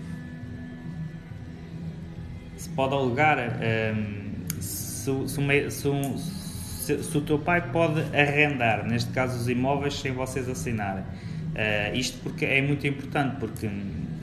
Pode 2.75 2.95
alugar, 2.95 3.39
um, 3.39 3.63
ehm, 3.63 4.61
se, 4.61 5.11
se, 5.29 5.71
se, 5.71 7.03
se, 7.03 7.19
o 7.19 7.21
teu 7.21 7.39
pai 7.39 7.71
pode 7.71 8.01
arrendar, 8.17 8.87
neste 8.87 9.11
caso 9.13 9.39
os 9.39 9.49
imóveis, 9.49 9.95
sem 9.95 10.13
vocês 10.13 10.49
assinarem. 10.49 11.05
Uh, 11.05 11.97
isto 11.97 12.19
porque 12.23 12.45
é 12.45 12.61
muito 12.61 12.87
importante, 12.87 13.37
porque 13.39 13.71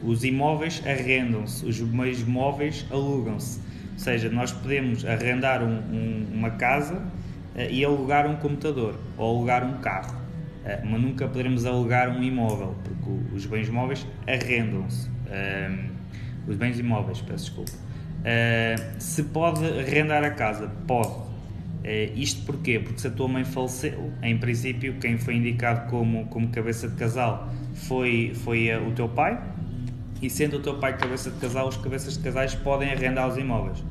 os 0.03 0.23
imóveis 0.23 0.81
arrendam-se, 0.85 1.65
os 1.65 1.79
meios 1.79 2.23
móveis 2.23 2.85
alugam-se 2.91 3.61
seja, 4.01 4.29
nós 4.29 4.51
podemos 4.51 5.05
arrendar 5.05 5.63
um, 5.63 5.77
um, 5.77 6.27
uma 6.33 6.49
casa 6.51 6.95
uh, 6.95 7.59
e 7.69 7.85
alugar 7.85 8.27
um 8.27 8.35
computador 8.35 8.99
ou 9.17 9.37
alugar 9.37 9.63
um 9.63 9.77
carro, 9.77 10.15
uh, 10.15 10.85
mas 10.85 11.01
nunca 11.01 11.27
poderemos 11.27 11.65
alugar 11.65 12.09
um 12.09 12.23
imóvel, 12.23 12.75
porque 12.83 13.35
os 13.35 13.45
bens 13.45 13.69
móveis 13.69 14.05
arrendam-se. 14.27 15.07
Uh, 15.07 15.91
os 16.47 16.55
bens 16.55 16.79
imóveis, 16.79 17.21
peço 17.21 17.45
desculpa. 17.45 17.71
Se 18.99 19.23
pode 19.23 19.65
arrendar 19.65 20.23
a 20.23 20.31
casa? 20.31 20.71
Pode. 20.87 21.11
isto 22.15 22.45
porquê? 22.45 22.79
Porque 22.79 22.99
se 22.99 23.07
a 23.07 23.11
tua 23.11 23.27
mãe 23.27 23.43
faleceu, 23.43 24.11
em 24.21 24.37
princípio, 24.37 24.95
quem 24.99 25.17
foi 25.17 25.35
indicado 25.35 25.89
como, 25.89 26.25
como 26.27 26.49
cabeça 26.49 26.87
de 26.87 26.95
casal 26.95 27.51
foi, 27.73 28.33
foi 28.35 28.69
o 28.75 28.91
teu 28.91 29.09
pai, 29.09 29.41
e 30.21 30.29
sendo 30.29 30.57
o 30.57 30.59
teu 30.59 30.77
pai 30.77 30.97
cabeça 30.97 31.31
de 31.31 31.39
casal, 31.39 31.67
os 31.67 31.77
cabeças 31.77 32.15
de 32.15 32.23
casais 32.23 32.53
podem 32.53 32.91
arrendar 32.91 33.27
os 33.27 33.37
imóveis. 33.37 33.83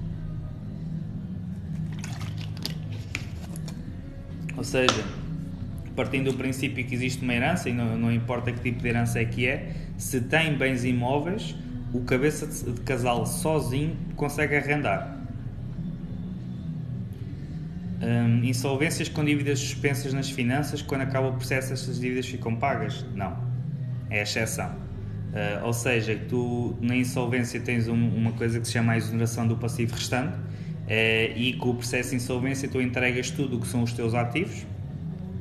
Ou 4.56 4.62
seja, 4.62 5.04
partindo 5.96 6.30
do 6.30 6.36
princípio 6.36 6.84
que 6.84 6.94
existe 6.94 7.22
uma 7.22 7.34
herança, 7.34 7.68
e 7.68 7.72
não, 7.72 7.98
não 7.98 8.12
importa 8.12 8.52
que 8.52 8.60
tipo 8.60 8.80
de 8.80 8.88
herança 8.88 9.18
é 9.18 9.24
que 9.24 9.46
é, 9.46 9.72
se 9.98 10.20
tem 10.20 10.54
bens 10.54 10.84
imóveis, 10.84 11.56
o 11.92 12.00
cabeça 12.00 12.46
de, 12.46 12.80
casal 12.82 13.26
sozinho 13.26 13.96
consegue 14.16 14.56
arrendar. 14.56 15.18
Hum, 18.02 18.44
insolvências 18.44 19.08
com 19.08 19.24
dívidas 19.24 19.58
suspensas 19.58 20.12
nas 20.12 20.30
finanças, 20.30 20.80
quando 20.80 21.02
acaba 21.02 21.28
o 21.28 21.32
processo, 21.34 21.72
essas 21.72 22.00
dívidas 22.00 22.26
ficam 22.26 22.56
pagas? 22.56 23.04
Não. 23.14 23.36
É 24.08 24.22
exceção. 24.22 24.70
Uh, 24.70 25.66
ou 25.66 25.72
seja, 25.72 26.18
tu 26.28 26.76
na 26.80 26.96
insolvência 26.96 27.60
tens 27.60 27.86
um, 27.86 28.08
uma 28.08 28.32
coisa 28.32 28.58
que 28.58 28.66
se 28.66 28.72
chama 28.72 28.92
a 28.92 28.96
exoneração 28.96 29.46
do 29.46 29.56
passivo 29.56 29.94
restante, 29.94 30.36
eh, 30.88 31.32
e 31.36 31.52
com 31.52 31.70
o 31.70 31.74
processo 31.76 32.10
de 32.10 32.16
insolvência 32.16 32.68
tu 32.68 32.80
entregas 32.80 33.30
tudo 33.30 33.58
o 33.58 33.60
que 33.60 33.68
são 33.68 33.84
os 33.84 33.92
teus 33.92 34.12
ativos, 34.12 34.66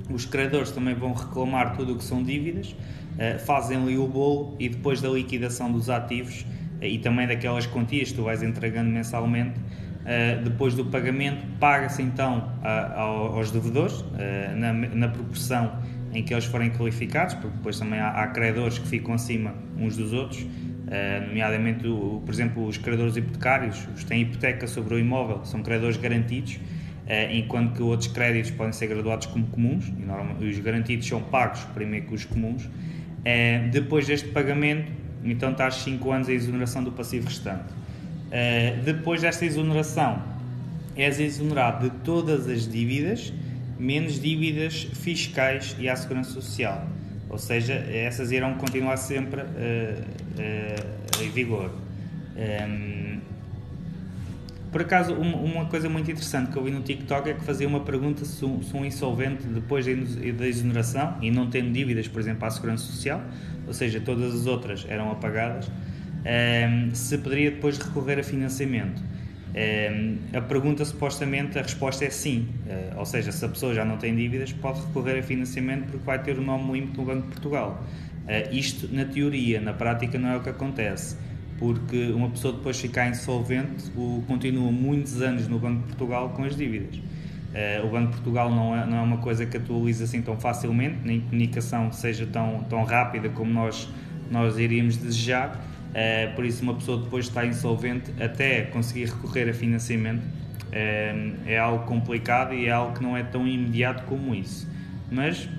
os 0.09 0.25
credores 0.25 0.71
também 0.71 0.95
vão 0.95 1.13
reclamar 1.13 1.75
tudo 1.75 1.93
o 1.93 1.97
que 1.97 2.03
são 2.03 2.23
dívidas, 2.23 2.75
eh, 3.17 3.37
fazem 3.37 3.77
ali 3.77 3.97
o 3.97 4.07
bolo 4.07 4.55
e 4.59 4.69
depois 4.69 5.01
da 5.01 5.09
liquidação 5.09 5.71
dos 5.71 5.89
ativos 5.89 6.45
eh, 6.81 6.89
e 6.89 6.99
também 6.99 7.27
daquelas 7.27 7.65
quantias 7.65 8.09
que 8.09 8.15
tu 8.15 8.23
vais 8.23 8.41
entregando 8.41 8.89
mensalmente, 8.89 9.59
depois 10.43 10.73
do 10.73 10.85
pagamento, 10.85 11.45
paga-se 11.59 12.01
então 12.01 12.51
aos 12.95 13.51
devedores 13.51 14.03
na, 14.95 15.07
proporção 15.07 15.77
em 16.11 16.23
que 16.23 16.33
eles 16.33 16.45
forem 16.45 16.71
qualificados, 16.71 17.35
porque 17.35 17.55
depois 17.55 17.77
também 17.77 17.99
há, 17.99 18.25
credores 18.27 18.79
que 18.79 18.87
ficam 18.87 19.13
acima 19.13 19.53
uns 19.77 19.97
dos 19.97 20.11
outros, 20.11 20.43
nomeadamente, 21.27 21.83
por 21.83 22.33
exemplo, 22.33 22.65
os 22.65 22.77
credores 22.77 23.17
hipotecários, 23.17 23.87
os 23.93 24.01
que 24.01 24.09
têm 24.09 24.21
hipoteca 24.21 24.65
sobre 24.65 24.95
o 24.95 24.99
imóvel, 24.99 25.45
são 25.45 25.61
credores 25.61 25.97
garantidos, 25.97 26.59
enquanto 27.31 27.73
que 27.75 27.81
outros 27.81 28.07
créditos 28.07 28.51
podem 28.51 28.71
ser 28.71 28.87
graduados 28.87 29.25
como 29.25 29.47
comuns, 29.47 29.91
e 30.39 30.45
os 30.45 30.59
garantidos 30.59 31.07
são 31.07 31.21
pagos 31.21 31.61
primeiro 31.73 32.07
que 32.07 32.13
os 32.13 32.25
comuns. 32.25 32.65
Uh, 32.65 33.69
depois 33.71 34.05
deste 34.07 34.29
pagamento, 34.29 34.91
então 35.23 35.51
estás 35.51 35.75
5 35.75 36.11
anos 36.11 36.29
a 36.29 36.33
exoneração 36.33 36.83
do 36.83 36.91
passivo 36.91 37.27
restante. 37.27 37.73
depois 38.85 39.21
desta 39.21 39.43
exoneração, 39.43 40.21
és 40.95 41.19
exonerado 41.19 41.89
de 41.89 41.95
todas 41.97 42.47
as 42.47 42.67
dívidas, 42.67 43.33
menos 43.77 44.21
dívidas 44.21 44.87
fiscais 44.93 45.75
e 45.79 45.89
à 45.89 45.95
segurança 45.95 46.31
social. 46.31 46.87
Ou 47.29 47.37
seja, 47.37 47.73
essas 47.73 48.31
irão 48.31 48.53
continuar 48.55 48.97
sempre 48.97 49.41
em 51.21 51.29
vigor. 51.31 51.71
Um, 52.35 52.41
ehm, 52.41 52.98
por 54.71 54.81
acaso, 54.81 55.13
uma, 55.13 55.65
coisa 55.65 55.89
muito 55.89 56.11
interessante 56.11 56.51
que 56.51 56.57
eu 56.57 56.63
vi 56.63 56.71
no 56.71 56.81
TikTok 56.81 57.29
é 57.29 57.33
que 57.33 57.43
fazia 57.43 57.67
uma 57.67 57.79
pergunta 57.79 58.23
se 58.23 58.45
um, 58.45 58.61
se 58.61 58.75
um 58.75 58.85
insolvente, 58.85 59.43
depois 59.43 59.85
da 59.85 60.47
exoneração 60.47 61.17
e 61.21 61.31
não 61.31 61.49
tendo 61.49 61.71
dívidas, 61.71 62.07
por 62.07 62.19
exemplo, 62.19 62.45
à 62.45 62.51
Segurança 62.51 62.83
Social, 62.83 63.21
ou 63.65 63.73
seja, 63.73 63.99
todas 63.99 64.33
as 64.33 64.45
outras 64.45 64.85
eram 64.87 65.11
apagadas, 65.11 65.71
ehm, 66.23 66.91
se 66.93 67.17
poderia 67.17 67.51
depois 67.51 67.77
recorrer 67.77 68.19
a 68.19 68.23
financiamento. 68.23 69.01
Ehm, 69.55 70.17
a 70.33 70.41
pergunta, 70.41 70.85
supostamente, 70.85 71.57
a 71.57 71.61
resposta 71.63 72.05
é 72.05 72.09
sim. 72.09 72.47
Eh, 72.67 72.93
ou 72.95 73.05
seja, 73.05 73.31
se 73.31 73.43
a 73.43 73.49
pessoa 73.49 73.73
já 73.73 73.83
não 73.83 73.97
tem 73.97 74.15
dívidas, 74.15 74.53
pode 74.53 74.81
recorrer 74.81 75.19
a 75.19 75.23
financiamento 75.23 75.85
porque 75.85 76.05
vai 76.05 76.21
ter 76.21 76.37
o 76.37 76.41
nome 76.41 76.73
limpo 76.73 76.97
no 76.97 77.05
Banco 77.05 77.23
de 77.23 77.33
Portugal. 77.33 77.83
Eh, 78.27 78.49
isto 78.51 78.87
na 78.93 79.05
teoria, 79.05 79.59
na 79.59 79.73
prática 79.73 80.19
não 80.19 80.29
é 80.29 80.37
o 80.37 80.41
que 80.41 80.49
acontece. 80.49 81.17
Porque 81.59 82.11
uma 82.11 82.29
pessoa 82.29 82.53
depois 82.53 82.79
ficar 82.79 83.09
insolvente 83.09 83.91
continua 84.27 84.71
muitos 84.71 85.21
anos 85.21 85.47
no 85.47 85.59
Banco 85.59 85.81
de 85.81 85.87
Portugal 85.87 86.29
com 86.29 86.43
as 86.43 86.55
dívidas. 86.55 86.99
Eh, 87.53 87.81
o 87.83 87.89
Banco 87.89 88.07
de 88.07 88.13
Portugal 88.13 88.49
não 88.49 88.75
é, 88.75 88.85
não 88.85 88.97
é 88.97 89.01
uma 89.01 89.17
coisa 89.17 89.45
que 89.45 89.57
atualiza 89.57 90.05
assim 90.05 90.21
tão 90.21 90.39
facilmente, 90.39 90.99
nem 91.03 91.19
comunicação 91.19 91.91
seja 91.91 92.25
tão, 92.25 92.63
tão 92.69 92.83
rápida 92.83 93.27
como 93.29 93.51
nós, 93.51 93.89
nós 94.31 94.57
iríamos 94.57 94.95
desejar 94.95 95.59
Uh, 95.89 96.35
por 96.35 96.45
isso, 96.45 96.61
uma 96.61 96.75
pessoa 96.75 97.01
depois 97.01 97.25
de 97.25 97.31
estar 97.31 97.45
insolvente, 97.45 98.11
até 98.21 98.61
conseguir 98.63 99.05
recorrer 99.05 99.49
a 99.49 99.53
financiamento, 99.53 100.21
uh, 100.21 101.39
é 101.47 101.57
algo 101.57 101.85
complicado 101.85 102.53
e 102.53 102.67
é 102.67 102.71
algo 102.71 102.93
que 102.93 103.01
não 103.01 103.17
é 103.17 103.23
tão 103.23 103.47
imediato 103.47 104.03
como 104.03 104.35
isso. 104.35 104.69
Mas 105.11 105.49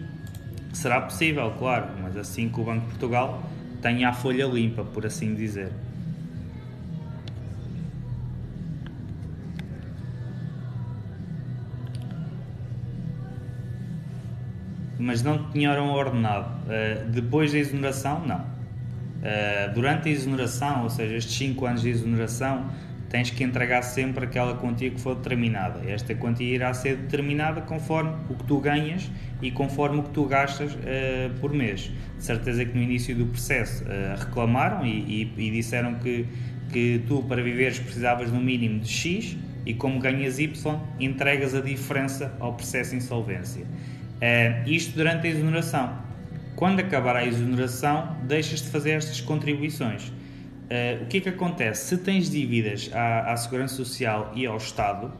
será 0.73 1.01
possível, 1.01 1.53
claro, 1.59 1.89
mas 2.01 2.17
assim 2.17 2.49
que 2.49 2.61
o 2.61 2.65
Banco 2.65 2.83
de 2.83 2.91
Portugal 2.91 3.43
tenha 3.83 4.11
a 4.11 4.13
folha 4.13 4.47
limpa, 4.47 4.85
por 4.85 5.05
assim 5.05 5.35
dizer. 5.35 5.71
Mas 15.01 15.23
não 15.23 15.51
tinham 15.51 15.93
ordenado. 15.93 16.49
Uh, 16.65 17.09
depois 17.11 17.53
da 17.53 17.59
exoneração, 17.59 18.27
não 18.27 18.61
Uh, 19.21 19.75
durante 19.75 20.09
a 20.09 20.13
exoneração, 20.13 20.85
ou 20.85 20.89
seja, 20.89 21.15
estes 21.15 21.37
5 21.37 21.67
anos 21.67 21.83
de 21.83 21.91
exoneração, 21.91 22.71
tens 23.11 23.29
que 23.29 23.45
entregar 23.45 23.83
sempre 23.83 24.25
aquela 24.25 24.55
quantia 24.55 24.91
que 24.91 24.99
for 24.99 25.15
determinada. 25.15 25.81
Esta 25.87 26.15
quantia 26.15 26.55
irá 26.55 26.73
ser 26.73 26.97
determinada 26.97 27.61
conforme 27.61 28.13
o 28.31 28.35
que 28.35 28.45
tu 28.45 28.59
ganhas 28.61 29.11
e 29.43 29.51
conforme 29.51 29.99
o 29.99 30.05
que 30.05 30.11
tu 30.11 30.25
gastas 30.25 30.73
uh, 30.73 30.79
por 31.39 31.53
mês. 31.53 31.91
De 32.17 32.25
certeza 32.25 32.65
que 32.65 32.75
no 32.75 32.83
início 32.83 33.15
do 33.15 33.27
processo 33.27 33.85
reclamaram 34.19 34.87
e, 34.87 34.91
e, 35.37 35.49
e, 35.49 35.51
disseram 35.51 35.97
que, 35.97 36.27
que 36.73 37.03
tu, 37.07 37.23
para 37.25 37.43
viveres, 37.43 37.79
precisavas 37.79 38.33
no 38.33 38.41
mínimo 38.41 38.81
de 38.81 38.89
X 38.89 39.37
e, 39.67 39.75
como 39.75 39.99
ganhas 39.99 40.39
Y, 40.39 40.79
entregas 40.99 41.55
a 41.55 41.61
diferença 41.61 42.35
ao 42.41 42.55
processo 42.55 42.93
de 42.93 42.97
insolvência. 42.97 43.67
Isto 44.67 44.97
durante 44.97 45.27
a 45.27 45.31
exoneração. 45.31 45.99
Quando 46.57 46.81
acabar 46.81 47.17
a 47.17 47.25
exoneração, 47.25 48.17
deixas 48.25 48.61
de 48.61 48.69
fazer 48.69 48.91
estas 48.91 49.21
contribuições. 49.21 50.09
Uh, 50.71 51.03
o 51.03 51.07
que 51.07 51.17
é 51.17 51.21
que 51.21 51.29
acontece? 51.31 51.89
Se 51.89 51.97
tens 51.97 52.31
dívidas 52.31 52.91
à, 52.93 53.33
à 53.33 53.37
Segurança 53.37 53.75
Social 53.75 54.31
e 54.37 54.47
ao 54.47 54.57
Estado, 54.57 55.11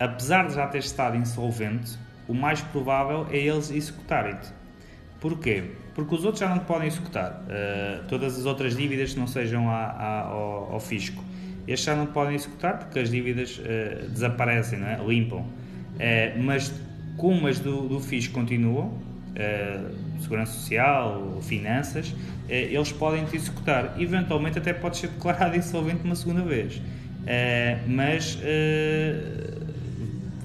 apesar 0.00 0.48
de 0.48 0.54
já 0.54 0.66
ter 0.66 0.78
estado 0.78 1.16
insolvente, 1.16 1.96
o 2.26 2.34
mais 2.34 2.60
provável 2.60 3.26
é 3.30 3.38
eles 3.38 3.70
executarem-te. 3.70 4.48
Porquê? 5.20 5.64
Porque 5.94 6.14
os 6.14 6.24
outros 6.24 6.40
já 6.40 6.48
não 6.48 6.58
te 6.58 6.64
podem 6.64 6.86
executar. 6.88 7.44
Uh, 7.44 8.04
todas 8.08 8.38
as 8.38 8.46
outras 8.46 8.76
dívidas 8.76 9.12
que 9.12 9.20
não 9.20 9.26
sejam 9.26 9.68
ao, 9.68 10.72
ao, 10.72 10.80
fisco. 10.80 11.22
Estes 11.66 11.84
já 11.86 11.94
não 11.94 12.06
te 12.06 12.12
podem 12.12 12.34
executar 12.34 12.78
porque 12.78 12.98
as 12.98 13.10
dívidas 13.10 13.58
uh, 13.58 14.08
desaparecem, 14.08 14.82
é? 14.82 14.98
limpam. 15.06 15.40
Uh, 15.40 16.42
mas 16.42 16.72
como 17.18 17.48
as 17.48 17.58
do, 17.58 17.88
do 17.88 18.00
fisco 18.00 18.32
continuam, 18.32 18.86
uh, 18.86 20.20
segurança 20.22 20.52
social, 20.52 21.38
finanças, 21.42 22.10
uh, 22.10 22.16
eles 22.48 22.92
podem 22.92 23.24
te 23.26 23.36
executar. 23.36 24.00
Eventualmente 24.00 24.58
até 24.58 24.72
pode 24.72 24.96
ser 24.96 25.08
declarado 25.08 25.54
insolvente 25.58 26.02
uma 26.04 26.14
segunda 26.14 26.42
vez, 26.42 26.76
uh, 26.76 26.80
mas 27.86 28.38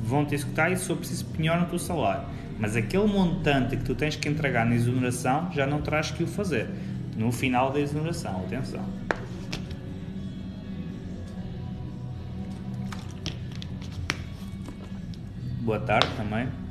vão-te 0.04 0.36
executar 0.36 0.72
e 0.72 0.76
se 0.76 0.88
for 0.88 0.98
preciso 0.98 1.26
penhoram 1.26 1.64
o 1.64 1.68
teu 1.68 1.80
salário. 1.80 2.26
Mas 2.60 2.76
aquele 2.76 3.08
montante 3.08 3.78
que 3.78 3.84
tu 3.84 3.96
tens 3.96 4.16
que 4.16 4.28
entregar 4.28 4.66
na 4.66 4.76
exoneração 4.76 5.52
já 5.52 5.66
não 5.66 5.82
terás 5.82 6.12
que 6.12 6.24
o 6.24 6.28
fazer 6.28 6.68
no 7.16 7.32
final 7.32 7.72
da 7.72 7.80
exoneração. 7.80 8.44
Atenção. 8.46 8.84
Boa 15.62 15.80
tarde 15.80 16.08
também. 16.18 16.63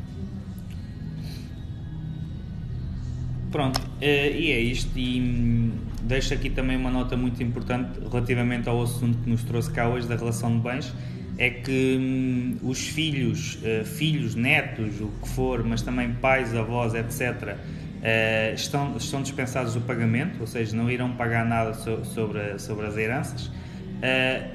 Pronto, 3.52 3.78
eh, 4.00 4.30
e 4.30 4.50
é 4.50 4.58
isto. 4.58 4.98
E 4.98 5.20
hum, 5.20 5.72
deixo 6.02 6.32
aqui 6.32 6.48
também 6.48 6.74
uma 6.74 6.90
nota 6.90 7.16
muito 7.18 7.42
importante 7.42 8.00
relativamente 8.10 8.66
ao 8.66 8.82
assunto 8.82 9.18
que 9.18 9.28
nos 9.28 9.44
trouxe 9.44 9.70
cá 9.70 9.86
hoje 9.86 10.08
da 10.08 10.16
relação 10.16 10.56
de 10.56 10.62
bens. 10.62 10.92
É 11.36 11.50
que 11.50 11.98
hum, 12.00 12.56
os 12.62 12.80
filhos, 12.88 13.58
eh, 13.62 13.84
filhos, 13.84 14.34
netos, 14.34 15.00
o 15.02 15.08
que 15.20 15.28
for, 15.28 15.62
mas 15.62 15.82
também 15.82 16.14
pais, 16.14 16.54
avós, 16.56 16.94
etc., 16.94 17.56
eh, 18.02 18.52
estão, 18.56 18.96
estão 18.96 19.20
dispensados 19.20 19.74
do 19.74 19.82
pagamento, 19.82 20.40
ou 20.40 20.46
seja, 20.46 20.74
não 20.74 20.90
irão 20.90 21.12
pagar 21.12 21.44
nada 21.44 21.74
sobre, 21.74 22.58
sobre 22.58 22.86
as 22.86 22.96
heranças, 22.96 23.50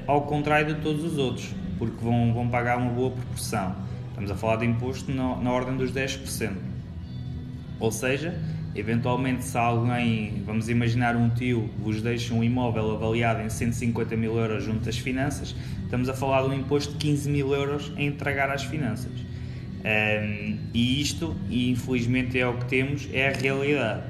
ao 0.06 0.22
contrário 0.22 0.74
de 0.74 0.80
todos 0.82 1.02
os 1.04 1.16
outros, 1.16 1.54
porque 1.78 2.04
vão, 2.04 2.34
vão 2.34 2.48
pagar 2.48 2.76
uma 2.76 2.90
boa 2.90 3.12
proporção. 3.12 3.74
Estamos 4.08 4.30
a 4.30 4.34
falar 4.34 4.56
de 4.56 4.66
imposto 4.66 5.10
na, 5.12 5.50
ordem 5.50 5.76
dos 5.76 5.92
10%. 5.92 6.52
Ou 7.80 7.92
seja, 7.92 8.38
eventualmente 8.74 9.44
se 9.44 9.56
alguém, 9.56 10.42
vamos 10.44 10.68
imaginar 10.68 11.16
um 11.16 11.28
tio, 11.30 11.68
vos 11.78 12.02
deixa 12.02 12.34
um 12.34 12.42
imóvel 12.42 12.92
avaliado 12.92 13.42
em 13.42 13.48
150 13.48 14.16
mil 14.16 14.36
euros 14.36 14.64
junto 14.64 14.88
às 14.88 14.98
finanças, 14.98 15.54
estamos 15.84 16.08
a 16.08 16.14
falar 16.14 16.42
de 16.42 16.48
um 16.48 16.54
imposto 16.54 16.92
de 16.92 16.98
15 16.98 17.30
mil 17.30 17.54
euros 17.54 17.92
a 17.96 18.02
entregar 18.02 18.50
às 18.50 18.64
finanças. 18.64 19.12
Um, 19.78 20.58
e 20.74 21.00
isto, 21.00 21.36
infelizmente 21.50 22.38
é 22.38 22.46
o 22.46 22.54
que 22.54 22.66
temos, 22.66 23.08
é 23.12 23.28
a 23.28 23.32
realidade. 23.32 24.02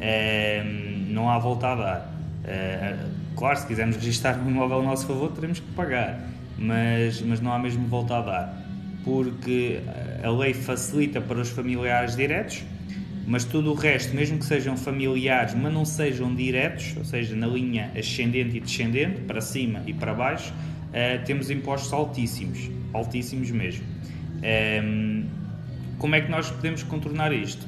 Um, 0.00 1.12
não 1.12 1.28
há 1.28 1.38
volta 1.38 1.68
a 1.68 1.74
dar. 1.74 2.14
Uh, 2.44 3.10
claro, 3.36 3.58
se 3.58 3.66
quisermos 3.66 3.96
registrar 3.96 4.38
um 4.38 4.50
imóvel 4.50 4.80
a 4.80 4.82
nosso 4.82 5.06
favor, 5.06 5.30
teremos 5.32 5.60
que 5.60 5.70
pagar, 5.72 6.26
mas, 6.58 7.20
mas 7.20 7.40
não 7.40 7.52
há 7.52 7.58
mesmo 7.58 7.86
volta 7.86 8.16
a 8.16 8.22
dar 8.22 8.70
porque 9.04 9.80
a 10.22 10.30
lei 10.30 10.54
facilita 10.54 11.20
para 11.20 11.40
os 11.40 11.48
familiares 11.48 12.16
diretos, 12.16 12.62
mas 13.30 13.44
todo 13.44 13.70
o 13.70 13.74
resto, 13.74 14.12
mesmo 14.12 14.38
que 14.38 14.44
sejam 14.44 14.76
familiares, 14.76 15.54
mas 15.54 15.72
não 15.72 15.84
sejam 15.84 16.34
diretos, 16.34 16.96
ou 16.96 17.04
seja, 17.04 17.36
na 17.36 17.46
linha 17.46 17.92
ascendente 17.96 18.56
e 18.56 18.60
descendente, 18.60 19.20
para 19.20 19.40
cima 19.40 19.84
e 19.86 19.94
para 19.94 20.12
baixo, 20.12 20.52
uh, 20.52 21.24
temos 21.24 21.48
impostos 21.48 21.92
altíssimos, 21.92 22.68
altíssimos 22.92 23.52
mesmo. 23.52 23.84
Um, 23.84 24.42
ehm, 24.42 25.24
como 25.96 26.16
é 26.16 26.22
que 26.22 26.28
nós 26.28 26.50
podemos 26.50 26.82
contornar 26.82 27.32
isto? 27.32 27.64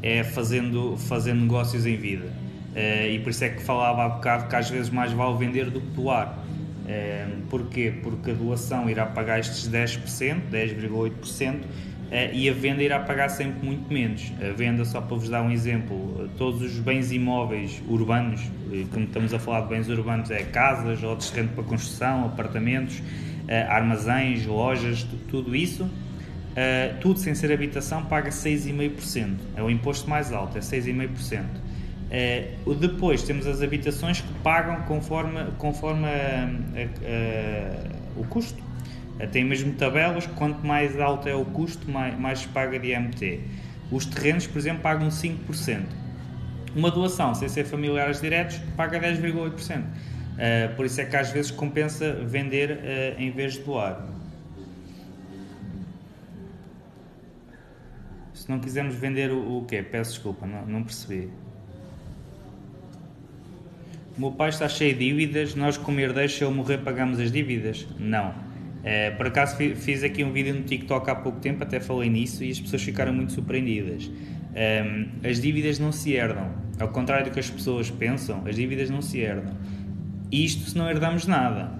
É 0.00 0.22
fazendo, 0.22 0.96
fazendo 0.96 1.40
negócios 1.40 1.86
em 1.86 1.96
vida. 1.96 2.26
Uh, 2.26 3.10
e 3.10 3.18
por 3.18 3.30
isso 3.30 3.42
é 3.42 3.48
que 3.48 3.60
falava 3.60 4.04
há 4.04 4.08
bocado 4.10 4.46
que 4.46 4.54
às 4.54 4.70
vezes 4.70 4.90
mais 4.90 5.10
vale 5.10 5.36
vender 5.36 5.70
do 5.70 5.80
que 5.80 5.88
doar. 5.88 6.38
Ehm, 6.86 7.46
porquê? 7.50 7.92
Porque 8.00 8.30
a 8.30 8.34
doação 8.34 8.88
irá 8.88 9.06
pagar 9.06 9.40
estes 9.40 9.68
10%, 9.68 10.50
10,8%, 10.52 11.54
eh, 11.54 11.89
e 12.32 12.48
a 12.48 12.52
venda 12.52 12.82
irá 12.82 12.98
pagar 12.98 13.28
sempre 13.28 13.64
muito 13.64 13.92
menos. 13.92 14.32
A 14.40 14.52
venda, 14.52 14.84
só 14.84 15.00
para 15.00 15.16
vos 15.16 15.28
dar 15.28 15.42
um 15.42 15.50
exemplo, 15.50 16.28
todos 16.36 16.60
os 16.60 16.78
bens 16.78 17.12
imóveis 17.12 17.80
urbanos, 17.88 18.40
eh, 18.72 18.84
como 18.92 19.04
estamos 19.04 19.32
a 19.32 19.38
falar 19.38 19.60
de 19.62 19.68
bens 19.68 19.88
urbanos, 19.88 20.30
é 20.30 20.42
casas, 20.42 21.02
ou 21.04 21.14
terreno 21.16 21.50
para 21.50 21.62
construção, 21.62 22.26
apartamentos, 22.26 23.00
eh, 23.46 23.62
armazéns, 23.62 24.44
lojas, 24.44 25.06
tudo 25.28 25.54
isso, 25.54 25.88
tudo 27.00 27.18
sem 27.18 27.34
ser 27.34 27.52
habitação, 27.52 28.04
paga 28.04 28.30
6,5%. 28.30 29.36
É 29.56 29.62
o 29.62 29.70
imposto 29.70 30.10
mais 30.10 30.32
alto, 30.32 30.58
é 30.58 30.60
6,5%. 30.60 31.44
Uh, 32.66 32.74
depois 32.74 33.22
temos 33.22 33.46
as 33.46 33.62
habitações 33.62 34.20
que 34.20 34.32
pagam 34.42 34.82
conforme, 34.82 35.44
conforme 35.58 36.08
o 38.16 38.24
custo. 38.24 38.69
Tem 39.26 39.44
mesmo 39.44 39.72
tabelas, 39.74 40.26
quanto 40.26 40.66
mais 40.66 40.98
alto 40.98 41.28
é 41.28 41.34
o 41.34 41.44
custo, 41.44 41.90
mais, 41.90 42.40
se 42.40 42.48
paga 42.48 42.78
de 42.78 42.92
IMT. 42.92 43.40
Os 43.90 44.06
terrenos, 44.06 44.46
por 44.46 44.58
exemplo, 44.58 44.82
pagam 44.82 45.08
5%. 45.08 45.82
Uma 46.74 46.90
doação, 46.90 47.34
sem 47.34 47.48
ser 47.48 47.64
familiares 47.64 48.20
diretos, 48.20 48.58
paga 48.76 49.00
10,8%. 49.00 49.82
por 50.76 50.86
isso 50.86 51.00
é 51.00 51.04
que 51.04 51.16
às 51.16 51.30
vezes 51.30 51.50
compensa 51.50 52.12
vender 52.12 52.78
em 53.18 53.30
vez 53.30 53.54
de 53.54 53.60
doar. 53.60 54.06
Se 58.32 58.48
não 58.48 58.58
quisermos 58.58 58.94
vender 58.94 59.30
o, 59.30 59.64
quê? 59.68 59.82
Peço 59.82 60.12
desculpa, 60.12 60.46
não, 60.46 60.64
não 60.64 60.82
percebi. 60.82 61.28
O 64.16 64.20
meu 64.20 64.32
pai 64.32 64.48
está 64.48 64.68
cheio 64.68 64.94
de 64.94 65.00
dívidas, 65.00 65.54
nós 65.54 65.76
como 65.76 65.98
herdeiros, 65.98 66.36
se 66.36 66.42
eu 66.42 66.50
morrer, 66.50 66.78
pagamos 66.78 67.18
as 67.18 67.30
dívidas? 67.32 67.86
Não. 67.98 68.49
É, 68.82 69.10
por 69.10 69.26
acaso 69.26 69.56
fiz 69.56 70.02
aqui 70.02 70.24
um 70.24 70.32
vídeo 70.32 70.54
no 70.54 70.62
TikTok 70.62 71.10
há 71.10 71.14
pouco 71.14 71.38
tempo, 71.38 71.62
até 71.62 71.80
falei 71.80 72.08
nisso 72.08 72.42
e 72.42 72.50
as 72.50 72.60
pessoas 72.60 72.82
ficaram 72.82 73.12
muito 73.12 73.32
surpreendidas. 73.32 74.10
É, 74.54 74.84
as 75.22 75.40
dívidas 75.40 75.78
não 75.78 75.92
se 75.92 76.12
herdam, 76.12 76.50
ao 76.78 76.88
contrário 76.88 77.26
do 77.26 77.30
que 77.30 77.38
as 77.38 77.50
pessoas 77.50 77.90
pensam, 77.90 78.42
as 78.46 78.56
dívidas 78.56 78.90
não 78.90 79.02
se 79.02 79.18
herdam. 79.18 79.54
Isto 80.32 80.70
se 80.70 80.78
não 80.78 80.88
herdamos 80.88 81.26
nada. 81.26 81.78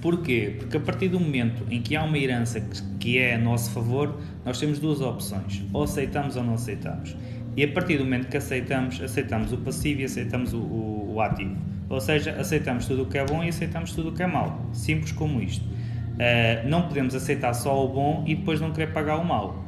Porquê? 0.00 0.56
Porque 0.58 0.76
a 0.76 0.80
partir 0.80 1.08
do 1.08 1.20
momento 1.20 1.62
em 1.70 1.82
que 1.82 1.94
há 1.94 2.02
uma 2.02 2.18
herança 2.18 2.60
que 2.98 3.18
é 3.18 3.34
a 3.34 3.38
nosso 3.38 3.70
favor, 3.70 4.18
nós 4.44 4.58
temos 4.58 4.78
duas 4.78 5.00
opções: 5.00 5.62
ou 5.72 5.82
aceitamos 5.82 6.36
ou 6.36 6.42
não 6.42 6.54
aceitamos. 6.54 7.16
E 7.56 7.64
a 7.64 7.68
partir 7.68 7.98
do 7.98 8.04
momento 8.04 8.28
que 8.28 8.36
aceitamos, 8.36 9.00
aceitamos 9.00 9.52
o 9.52 9.58
passivo 9.58 10.00
e 10.00 10.04
aceitamos 10.04 10.54
o, 10.54 10.58
o, 10.58 11.14
o 11.14 11.20
ativo. 11.20 11.56
Ou 11.88 12.00
seja, 12.00 12.32
aceitamos 12.38 12.86
tudo 12.86 13.02
o 13.02 13.06
que 13.06 13.18
é 13.18 13.24
bom 13.24 13.42
e 13.42 13.48
aceitamos 13.48 13.92
tudo 13.92 14.10
o 14.10 14.12
que 14.12 14.22
é 14.22 14.26
mau. 14.26 14.70
Simples 14.72 15.12
como 15.12 15.42
isto. 15.42 15.64
Uh, 16.20 16.68
não 16.68 16.82
podemos 16.82 17.14
aceitar 17.14 17.54
só 17.54 17.82
o 17.82 17.88
bom 17.88 18.24
e 18.26 18.34
depois 18.34 18.60
não 18.60 18.72
querer 18.72 18.88
pagar 18.88 19.16
o 19.16 19.24
mau. 19.24 19.64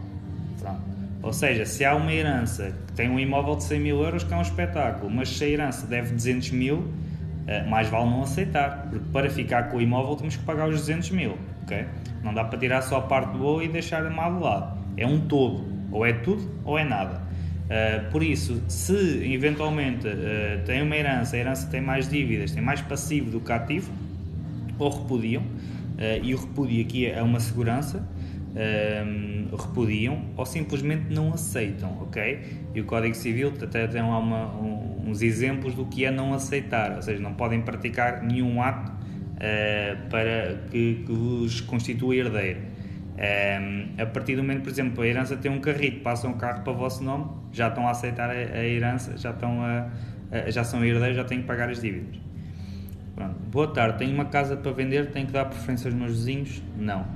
Pronto. 0.61 0.83
Ou 1.23 1.33
seja, 1.33 1.65
se 1.65 1.83
há 1.83 1.95
uma 1.95 2.13
herança 2.13 2.75
que 2.89 2.93
tem 2.93 3.09
um 3.09 3.19
imóvel 3.19 3.57
de 3.57 3.65
100 3.65 3.81
mil 3.81 4.03
euros, 4.03 4.23
que 4.23 4.35
é 4.35 4.37
um 4.37 4.43
espetáculo, 4.43 5.11
mas 5.11 5.31
se 5.31 5.45
a 5.45 5.49
herança 5.49 5.87
deve 5.87 6.13
200 6.13 6.51
mil, 6.51 6.77
uh, 6.77 7.71
mais 7.71 7.89
vale 7.89 8.11
não 8.11 8.23
aceitar, 8.23 8.89
porque 8.91 9.07
para 9.11 9.31
ficar 9.31 9.71
com 9.71 9.79
o 9.79 9.81
imóvel 9.81 10.15
temos 10.17 10.37
que 10.37 10.45
pagar 10.45 10.69
os 10.69 10.77
200 10.81 11.11
mil. 11.13 11.39
Okay? 11.63 11.87
Não 12.23 12.35
dá 12.35 12.45
para 12.45 12.59
tirar 12.59 12.83
só 12.83 12.99
a 12.99 13.03
parte 13.03 13.35
boa 13.39 13.65
e 13.65 13.69
deixar 13.69 14.05
a 14.05 14.11
má 14.11 14.29
de 14.29 14.43
lado. 14.43 14.79
É 14.99 15.07
um 15.07 15.21
todo. 15.21 15.65
Ou 15.91 16.05
é 16.05 16.13
tudo 16.13 16.51
ou 16.65 16.79
é 16.79 16.85
nada. 16.85 17.23
Uh, 17.65 18.11
por 18.11 18.23
isso, 18.23 18.63
se 18.69 19.33
eventualmente 19.33 20.07
uh, 20.07 20.63
tem 20.67 20.83
uma 20.83 20.95
herança, 20.95 21.35
a 21.35 21.39
herança 21.39 21.67
tem 21.71 21.81
mais 21.81 22.11
dívidas, 22.11 22.53
tem 22.53 22.63
mais 22.63 22.83
passivo 22.83 23.31
do 23.31 23.41
que 23.41 23.51
ativo, 23.51 23.91
ou 24.79 24.91
repudiam, 24.91 25.43
e 26.23 26.35
o 26.35 26.39
repúdio 26.39 26.83
aqui 26.83 27.07
é 27.07 27.23
uma 27.23 27.41
segurança, 27.41 28.07
repudiam, 29.59 30.27
ou 30.37 30.45
simplesmente 30.45 31.13
não 31.13 31.33
aceitam, 31.33 32.03
ok? 32.03 32.41
E 32.75 32.81
o 32.81 32.85
Código 32.85 33.15
Civil 33.15 33.53
até 33.63 33.87
tem 33.87 34.03
lá 34.03 34.19
uma, 34.19 34.55
um, 34.57 35.05
uns 35.07 35.23
exemplos 35.23 35.75
do 35.75 35.87
que 35.87 36.05
é 36.05 36.11
não 36.11 36.35
aceitar, 36.35 36.97
ou 36.97 37.03
seja, 37.03 37.21
não 37.23 37.35
podem 37.35 37.63
praticar 37.63 38.23
nenhum 38.23 38.61
ato 38.61 38.93
para 40.09 40.69
que, 40.71 41.03
que 41.07 41.13
vos 41.13 41.61
constitua 41.61 42.15
herdeiro. 42.15 42.61
Um, 43.13 44.01
a 44.01 44.07
partir 44.07 44.37
do 44.37 44.43
momento, 44.43 44.63
por 44.63 44.71
exemplo, 44.71 45.03
a 45.03 45.07
herança 45.07 45.37
tem 45.37 45.51
um 45.51 45.61
carrito, 45.61 46.01
passa 46.01 46.27
um 46.27 46.35
carro 46.35 46.63
para 46.63 46.73
o 46.73 46.77
vosso 46.77 47.05
nome, 47.05 47.27
já 47.53 47.69
estão 47.69 47.87
a 47.87 47.91
aceitar 47.91 48.31
a, 48.31 48.33
a 48.33 48.65
herança, 48.65 49.17
já, 49.17 49.31
estão 49.31 49.63
a, 49.63 49.91
a, 50.31 50.51
já 50.51 50.65
são 50.65 50.85
herdeiros, 50.85 51.17
já 51.17 51.25
têm 51.25 51.41
que 51.41 51.47
pagar 51.47 51.69
as 51.69 51.81
dívidas. 51.81 52.21
Pronto. 53.23 53.35
Boa 53.51 53.69
tarde, 53.69 53.99
tenho 53.99 54.15
uma 54.15 54.25
casa 54.25 54.57
para 54.57 54.73
vender, 54.73 55.11
tenho 55.11 55.27
que 55.27 55.33
dar 55.33 55.45
preferência 55.45 55.89
aos 55.89 55.95
meus 55.95 56.13
vizinhos? 56.13 56.63
Não. 56.77 57.07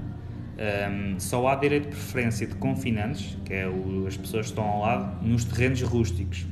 Um, 0.56 1.18
só 1.18 1.46
há 1.48 1.54
direito 1.56 1.84
de 1.84 1.96
preferência 1.96 2.46
de 2.46 2.54
confinantes, 2.54 3.36
que 3.44 3.52
é 3.52 3.66
o, 3.66 4.06
as 4.06 4.16
pessoas 4.16 4.46
que 4.46 4.52
estão 4.52 4.64
ao 4.64 4.80
lado, 4.80 5.26
nos 5.26 5.44
terrenos 5.44 5.82
rústicos. 5.82 6.46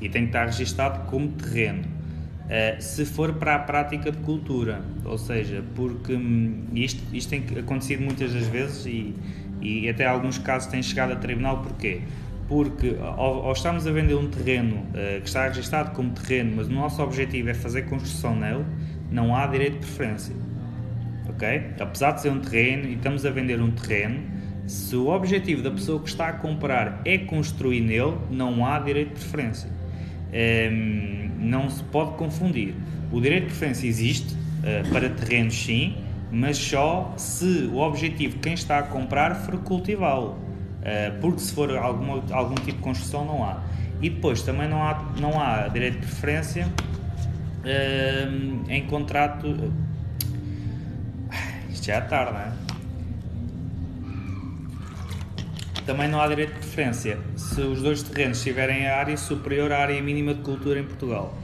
E 0.00 0.08
tem 0.08 0.22
que 0.22 0.28
estar 0.28 0.46
registado 0.46 1.08
como 1.10 1.28
terreno. 1.28 1.82
Uh, 1.82 2.80
se 2.82 3.04
for 3.04 3.34
para 3.34 3.56
a 3.56 3.58
prática 3.58 4.10
de 4.10 4.18
cultura, 4.18 4.82
ou 5.04 5.18
seja, 5.18 5.62
porque 5.74 6.14
hum, 6.14 6.64
isto, 6.74 7.02
isto 7.14 7.28
tem 7.30 7.44
acontecido 7.58 8.02
muitas 8.02 8.32
das 8.32 8.46
vezes 8.46 8.86
e, 8.86 9.14
e 9.60 9.88
até 9.88 10.06
alguns 10.06 10.38
casos 10.38 10.68
têm 10.68 10.82
chegado 10.82 11.12
a 11.12 11.16
tribunal, 11.16 11.62
porquê? 11.62 12.02
Porque 12.48 12.96
ao, 13.00 13.50
estarmos 13.52 13.86
a 13.86 13.92
vender 13.92 14.14
um 14.14 14.28
terreno 14.28 14.76
uh, 14.76 15.20
que 15.20 15.28
está 15.28 15.48
registado 15.48 15.92
como 15.92 16.10
terreno, 16.10 16.54
mas 16.56 16.68
o 16.68 16.72
nosso 16.72 17.02
objetivo 17.02 17.48
é 17.48 17.54
fazer 17.54 17.82
construção 17.82 18.36
nele, 18.36 18.64
não 19.10 19.34
há 19.34 19.46
direito 19.46 19.74
de 19.74 19.86
preferência. 19.86 20.34
Ok? 21.28 21.70
Apesar 21.80 22.12
de 22.12 22.22
ser 22.22 22.30
um 22.30 22.40
terreno 22.40 22.88
e 22.88 22.94
estamos 22.94 23.24
a 23.24 23.30
vender 23.30 23.60
um 23.60 23.70
terreno, 23.70 24.20
Se 24.66 24.94
o 24.94 25.08
objetivo 25.08 25.62
da 25.62 25.70
pessoa 25.70 26.00
que 26.00 26.08
está 26.08 26.28
a 26.28 26.32
comprar 26.34 27.02
é 27.04 27.18
construir 27.18 27.80
nele, 27.80 28.16
não 28.30 28.64
há 28.64 28.78
direito 28.78 29.08
de 29.08 29.14
preferência. 29.14 29.68
Um, 30.32 31.30
não 31.38 31.68
se 31.68 31.82
pode 31.84 32.12
confundir. 32.12 32.74
O 33.10 33.20
direito 33.20 33.44
de 33.44 33.48
preferência 33.48 33.86
existe 33.86 34.34
uh, 34.34 34.88
para 34.90 35.10
terrenos, 35.10 35.54
sim, 35.54 35.96
mas 36.30 36.56
só 36.56 37.12
se 37.16 37.68
o 37.72 37.78
objetivo 37.78 38.34
de 38.34 38.40
quem 38.40 38.54
está 38.54 38.78
a 38.78 38.82
comprar 38.84 39.34
for 39.34 39.58
cultivá-lo. 39.58 40.38
Uh, 40.82 41.20
porque 41.20 41.38
se 41.38 41.54
for 41.54 41.70
algum, 41.76 42.20
algum 42.32 42.56
tipo 42.56 42.78
de 42.78 42.82
construção, 42.82 43.24
não 43.24 43.44
há. 43.44 43.62
E 44.00 44.10
depois 44.10 44.42
também 44.42 44.68
não 44.68 44.82
há, 44.82 45.00
não 45.20 45.40
há 45.40 45.68
direito 45.68 46.00
de 46.00 46.06
preferência 46.06 46.66
uh, 46.66 48.70
em 48.70 48.84
contrato. 48.86 49.72
Isto 51.70 51.86
já 51.86 51.94
é 51.94 52.00
tarde, 52.00 52.32
não 52.32 52.40
é? 52.40 52.52
Também 55.86 56.08
não 56.08 56.20
há 56.20 56.28
direito 56.28 56.52
de 56.52 56.58
preferência 56.58 57.18
se 57.36 57.60
os 57.60 57.82
dois 57.82 58.02
terrenos 58.02 58.42
tiverem 58.42 58.88
a 58.88 58.98
área 58.98 59.16
superior 59.16 59.72
à 59.72 59.78
área 59.78 60.00
mínima 60.02 60.34
de 60.34 60.42
cultura 60.42 60.80
em 60.80 60.84
Portugal. 60.84 61.36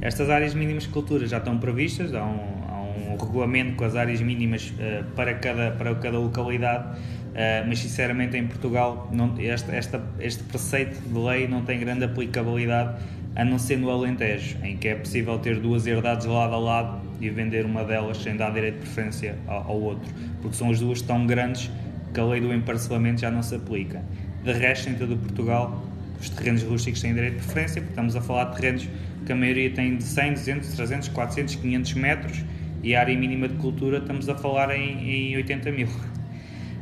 Estas 0.00 0.28
áreas 0.28 0.54
mínimas 0.54 0.84
de 0.84 0.90
cultura 0.90 1.26
já 1.26 1.38
estão 1.38 1.58
previstas, 1.58 2.14
há 2.14 2.22
um, 2.22 2.64
há 2.68 2.80
um 2.80 3.16
regulamento 3.16 3.76
com 3.76 3.84
as 3.84 3.96
áreas 3.96 4.20
mínimas 4.20 4.70
uh, 4.70 5.04
para, 5.14 5.34
cada, 5.34 5.70
para 5.72 5.94
cada 5.94 6.18
localidade 6.18 6.98
Uh, 7.36 7.68
mas 7.68 7.80
sinceramente 7.80 8.34
em 8.34 8.46
Portugal 8.46 9.10
não, 9.12 9.38
este, 9.38 9.70
esta, 9.70 10.02
este 10.18 10.42
preceito 10.44 10.98
de 11.06 11.18
lei 11.18 11.46
não 11.46 11.60
tem 11.60 11.78
grande 11.78 12.02
aplicabilidade 12.02 12.96
a 13.34 13.44
não 13.44 13.58
ser 13.58 13.76
no 13.76 13.90
Alentejo, 13.90 14.56
em 14.62 14.78
que 14.78 14.88
é 14.88 14.94
possível 14.94 15.38
ter 15.38 15.60
duas 15.60 15.86
herdades 15.86 16.24
lado 16.24 16.54
a 16.54 16.58
lado 16.58 17.00
e 17.20 17.28
vender 17.28 17.66
uma 17.66 17.84
delas 17.84 18.16
sem 18.22 18.34
dar 18.38 18.54
direito 18.54 18.76
de 18.76 18.80
preferência 18.80 19.36
ao, 19.46 19.68
ao 19.68 19.80
outro, 19.82 20.10
porque 20.40 20.56
são 20.56 20.70
as 20.70 20.80
duas 20.80 21.02
tão 21.02 21.26
grandes 21.26 21.70
que 22.14 22.18
a 22.18 22.24
lei 22.24 22.40
do 22.40 22.54
emparcelamento 22.54 23.20
já 23.20 23.30
não 23.30 23.42
se 23.42 23.54
aplica. 23.54 24.02
De 24.42 24.52
resto, 24.52 24.88
em 24.88 24.94
todo 24.94 25.14
Portugal, 25.18 25.84
os 26.18 26.30
terrenos 26.30 26.62
rústicos 26.62 27.02
têm 27.02 27.12
direito 27.12 27.34
de 27.34 27.40
preferência, 27.40 27.82
porque 27.82 27.92
estamos 27.92 28.16
a 28.16 28.22
falar 28.22 28.44
de 28.44 28.56
terrenos 28.56 28.88
que 29.26 29.32
a 29.32 29.36
maioria 29.36 29.70
tem 29.70 29.98
de 29.98 30.04
100, 30.04 30.32
200, 30.32 30.68
300, 30.74 31.08
400, 31.08 31.54
500 31.56 31.94
metros 31.94 32.44
e 32.82 32.94
a 32.94 33.00
área 33.00 33.18
mínima 33.18 33.48
de 33.48 33.56
cultura 33.56 33.98
estamos 33.98 34.26
a 34.30 34.34
falar 34.34 34.74
em, 34.74 35.32
em 35.32 35.36
80 35.36 35.70
mil. 35.72 35.88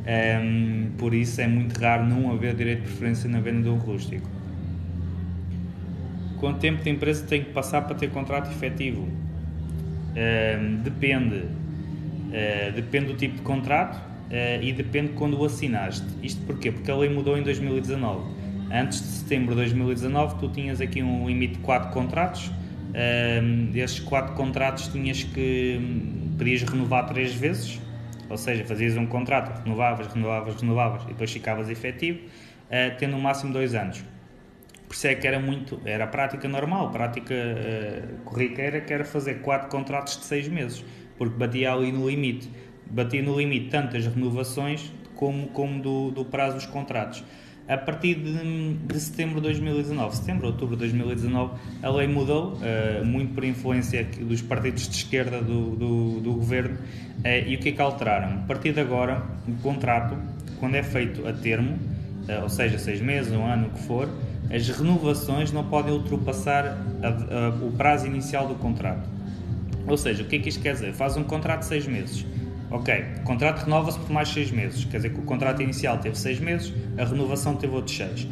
Um, 0.07 0.91
por 0.99 1.15
isso 1.15 1.41
é 1.41 1.47
muito 1.47 1.81
raro 1.81 2.05
não 2.05 2.31
haver 2.31 2.55
direito 2.55 2.83
de 2.83 2.89
preferência 2.89 3.29
na 3.29 3.41
venda 3.41 3.63
de 3.63 3.69
um 3.71 3.77
rústico. 3.77 4.29
Quanto 6.39 6.59
tempo 6.59 6.83
de 6.83 6.91
empresa 6.91 7.27
tem 7.27 7.43
que 7.43 7.53
passar 7.53 7.83
para 7.83 7.95
ter 7.95 8.11
contrato 8.11 8.51
efetivo? 8.51 9.09
Um, 10.15 10.77
depende. 10.83 11.37
Uh, 11.37 12.73
depende 12.75 13.07
do 13.07 13.15
tipo 13.15 13.37
de 13.37 13.43
contrato 13.43 13.97
uh, 13.97 14.63
e 14.63 14.73
depende 14.73 15.09
de 15.09 15.15
quando 15.15 15.41
o 15.41 15.45
assinaste. 15.45 16.07
Isto 16.23 16.43
porquê? 16.43 16.71
Porque 16.71 16.91
a 16.91 16.97
lei 16.97 17.09
mudou 17.09 17.39
em 17.39 17.43
2019. 17.43 18.45
Antes 18.71 19.01
de 19.01 19.07
setembro 19.07 19.51
de 19.51 19.57
2019, 19.63 20.37
tu 20.39 20.49
tinhas 20.49 20.81
aqui 20.81 21.03
um 21.03 21.27
limite 21.27 21.55
de 21.55 21.61
4 21.61 21.91
contratos. 21.93 22.51
Um, 23.43 23.71
desses 23.73 24.01
4 24.01 24.35
contratos 24.35 24.89
tinhas 24.89 25.25
que 25.25 25.79
hum, 25.81 26.35
podias 26.37 26.63
renovar 26.63 27.07
3 27.07 27.35
vezes 27.35 27.81
ou 28.29 28.37
seja, 28.37 28.65
fazias 28.65 28.97
um 28.97 29.07
contrato, 29.07 29.63
renovavas, 29.63 30.07
renovavas, 30.09 30.61
renovavas 30.61 31.03
e 31.05 31.09
depois 31.09 31.31
ficavas 31.31 31.69
efetivo, 31.69 32.21
uh, 32.21 32.97
tendo 32.99 33.13
no 33.13 33.21
máximo 33.21 33.53
dois 33.53 33.75
anos. 33.75 34.05
Por 34.87 34.95
isso 34.95 35.07
é 35.07 35.15
que 35.15 35.27
era 35.27 35.41
muito, 35.41 35.81
era 35.85 36.05
a 36.05 36.07
prática 36.07 36.49
normal, 36.49 36.89
a 36.89 36.91
prática 36.91 37.35
uh, 37.35 38.23
corriqueira, 38.25 38.81
que 38.81 38.93
era 38.93 39.05
fazer 39.05 39.41
quatro 39.41 39.69
contratos 39.69 40.17
de 40.19 40.25
seis 40.25 40.49
meses, 40.49 40.85
porque 41.17 41.37
batia 41.37 41.73
ali 41.73 41.93
no 41.93 42.09
limite. 42.09 42.51
Batia 42.91 43.23
no 43.23 43.39
limite 43.39 43.71
tanto 43.71 43.97
as 43.97 44.07
renovações 44.07 44.93
como, 45.15 45.49
como 45.49 45.81
do, 45.81 46.11
do 46.11 46.25
prazo 46.25 46.57
dos 46.57 46.67
contratos 46.67 47.25
a 47.67 47.79
partir 47.79 48.17
de, 48.17 48.75
de, 48.75 49.01
setembro 49.01 49.37
de 49.37 49.43
2019, 49.43 50.17
setembro, 50.17 50.47
outubro 50.49 50.77
de 50.77 50.81
2019, 50.81 51.55
a 51.83 51.89
lei 51.91 52.07
mudou, 52.07 52.55
uh, 52.55 53.05
muito 53.05 53.35
por 53.35 53.43
influência 53.43 54.05
dos 54.05 54.43
partidos 54.43 54.87
de 54.89 54.97
esquerda 54.97 55.41
do, 55.41 55.71
do, 55.71 56.21
do 56.21 56.33
governo, 56.35 56.75
uh, 56.75 57.49
e 57.49 57.55
o 57.55 57.59
que 57.59 57.71
é 57.71 57.73
que 57.73 57.81
alteraram? 57.81 58.35
A 58.35 58.47
partir 58.47 58.73
de 58.73 58.81
agora, 58.81 59.23
o 59.49 59.55
contrato, 59.63 60.15
quando 60.61 60.75
é 60.75 60.83
feito 60.83 61.27
a 61.27 61.33
termo, 61.33 61.79
uh, 62.29 62.43
ou 62.43 62.51
seja, 62.51 62.79
seis 62.79 63.01
meses, 63.01 63.33
um 63.33 63.47
ano, 63.47 63.69
o 63.69 63.71
que 63.71 63.83
for, 63.85 64.11
as 64.53 64.69
renovações 64.69 65.51
não 65.51 65.65
podem 65.65 65.95
ultrapassar 65.95 66.67
a, 67.03 67.09
a, 67.09 67.49
o 67.65 67.73
prazo 67.73 68.07
inicial 68.07 68.47
do 68.47 68.57
contrato. 68.57 69.09
Ou 69.87 69.97
seja, 69.97 70.23
o 70.23 70.27
que 70.27 70.37
é 70.37 70.39
que 70.39 70.51
isto 70.51 70.61
quer 70.63 70.75
dizer? 70.75 70.93
Faz 70.93 71.17
um 71.17 71.25
contrato 71.25 71.61
de 71.61 71.67
seis 71.67 71.87
meses 71.87 72.27
Ok, 72.71 73.05
o 73.19 73.23
contrato 73.23 73.65
renova-se 73.65 73.99
por 73.99 74.11
mais 74.11 74.29
6 74.31 74.51
meses, 74.51 74.85
quer 74.85 74.97
dizer 74.97 75.11
que 75.11 75.21
o 75.21 75.23
contrato 75.23 75.63
inicial 75.63 75.99
teve 75.99 76.19
6 76.19 76.41
meses, 76.41 76.73
a 76.99 77.05
renovação 77.05 77.55
teve 77.57 77.75
outros 77.75 77.97
6. 77.97 78.27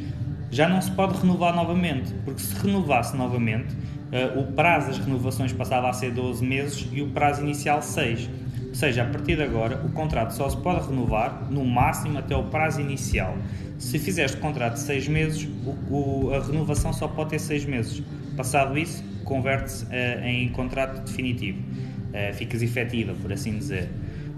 Já 0.51 0.69
não 0.69 0.83
se 0.83 0.91
pode 0.91 1.19
renovar 1.19 1.55
novamente, 1.55 2.13
porque 2.25 2.43
se 2.43 2.55
renovasse 2.57 3.17
novamente, 3.17 3.75
uh, 3.75 4.39
o 4.39 4.53
prazo 4.53 4.89
das 4.89 4.99
renovações 4.99 5.51
passava 5.53 5.89
a 5.89 5.93
ser 5.95 6.13
12 6.13 6.45
meses 6.45 6.87
e 6.93 7.01
o 7.01 7.09
prazo 7.09 7.41
inicial 7.41 7.81
6. 7.81 8.29
Ou 8.69 8.75
seja, 8.75 9.03
a 9.03 9.07
partir 9.07 9.37
de 9.37 9.43
agora, 9.43 9.83
o 9.85 9.91
contrato 9.93 10.33
só 10.33 10.49
se 10.51 10.57
pode 10.59 10.87
renovar 10.89 11.47
no 11.51 11.65
máximo 11.65 12.19
até 12.19 12.37
o 12.37 12.45
prazo 12.45 12.83
inicial. 12.83 13.35
Se 13.79 13.99
fizeste 13.99 14.37
contrato 14.39 14.75
de 14.75 14.81
6 14.81 15.09
meses, 15.09 15.49
o, 15.65 15.95
o, 15.95 16.35
a 16.35 16.41
renovação 16.41 16.93
só 16.93 17.09
pode 17.09 17.31
ter 17.31 17.39
6 17.39 17.65
meses. 17.65 18.03
Passado 18.37 18.77
isso, 18.77 19.03
converte-se 19.25 19.87
uh, 19.87 20.25
em 20.25 20.49
contrato 20.51 21.03
definitivo. 21.03 21.61
Uh, 21.61 22.35
ficas 22.35 22.61
efetiva, 22.61 23.15
por 23.23 23.33
assim 23.33 23.57
dizer. 23.57 23.89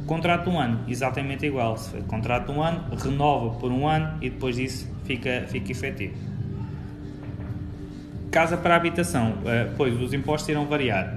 Contrato 0.07 0.51
um 0.51 0.59
ano, 0.61 0.81
exatamente 0.87 1.47
igual. 1.47 1.77
Se 1.79 1.97
contrato 2.03 2.53
um 2.53 2.63
ano, 2.63 2.95
renova 2.97 3.59
por 3.59 3.73
um 3.73 3.89
ano 3.89 4.19
e 4.21 4.29
depois 4.29 4.57
disso 4.57 4.91
fica, 5.05 5.45
fica 5.49 5.73
efetivo. 5.73 6.15
Casa 8.31 8.57
para 8.57 8.77
habitação, 8.77 9.39
eh, 9.47 9.71
pois 9.77 9.99
os 10.01 10.13
impostos 10.13 10.49
irão 10.49 10.67
variar. 10.67 11.15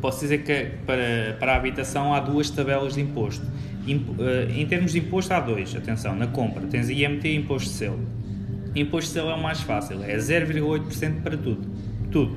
Posso 0.00 0.20
dizer 0.20 0.44
que 0.44 0.70
para, 0.86 1.36
para 1.40 1.54
a 1.54 1.56
habitação 1.56 2.14
há 2.14 2.20
duas 2.20 2.50
tabelas 2.50 2.94
de 2.94 3.00
imposto. 3.00 3.44
Eh, 3.88 4.52
em 4.54 4.66
termos 4.66 4.92
de 4.92 4.98
imposto 4.98 5.32
há 5.34 5.40
dois, 5.40 5.74
atenção, 5.74 6.14
na 6.14 6.28
compra 6.28 6.62
tens 6.66 6.88
IMT 6.88 7.26
e 7.26 7.36
imposto 7.36 7.70
de 7.70 7.74
selo. 7.74 8.00
Imposto 8.74 9.08
de 9.08 9.14
selo 9.14 9.30
é 9.30 9.34
o 9.34 9.42
mais 9.42 9.62
fácil, 9.62 10.04
é 10.04 10.16
0,8% 10.16 11.22
para 11.22 11.36
tudo. 11.36 11.66
Tudo. 12.12 12.36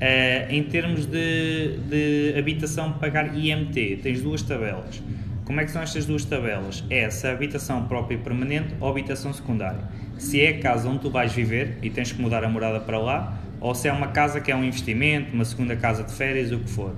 Uh, 0.00 0.50
em 0.50 0.62
termos 0.62 1.04
de, 1.04 1.76
de 1.90 2.34
habitação, 2.38 2.92
pagar 2.94 3.36
IMT, 3.36 4.00
tens 4.02 4.22
duas 4.22 4.40
tabelas. 4.42 5.02
Como 5.44 5.60
é 5.60 5.64
que 5.64 5.70
são 5.70 5.82
estas 5.82 6.06
duas 6.06 6.24
tabelas? 6.24 6.82
É 6.88 7.10
se 7.10 7.26
a 7.26 7.32
habitação 7.32 7.84
própria 7.86 8.14
e 8.14 8.18
permanente 8.18 8.74
ou 8.80 8.88
habitação 8.88 9.30
secundária. 9.32 9.80
Se 10.16 10.40
é 10.40 10.50
a 10.50 10.58
casa 10.58 10.88
onde 10.88 11.00
tu 11.00 11.10
vais 11.10 11.32
viver 11.32 11.76
e 11.82 11.90
tens 11.90 12.12
que 12.12 12.22
mudar 12.22 12.44
a 12.44 12.48
morada 12.48 12.80
para 12.80 12.98
lá, 12.98 13.38
ou 13.60 13.74
se 13.74 13.88
é 13.88 13.92
uma 13.92 14.08
casa 14.08 14.40
que 14.40 14.50
é 14.50 14.56
um 14.56 14.64
investimento, 14.64 15.34
uma 15.34 15.44
segunda 15.44 15.76
casa 15.76 16.02
de 16.02 16.12
férias, 16.12 16.50
o 16.50 16.60
que 16.60 16.70
for. 16.70 16.94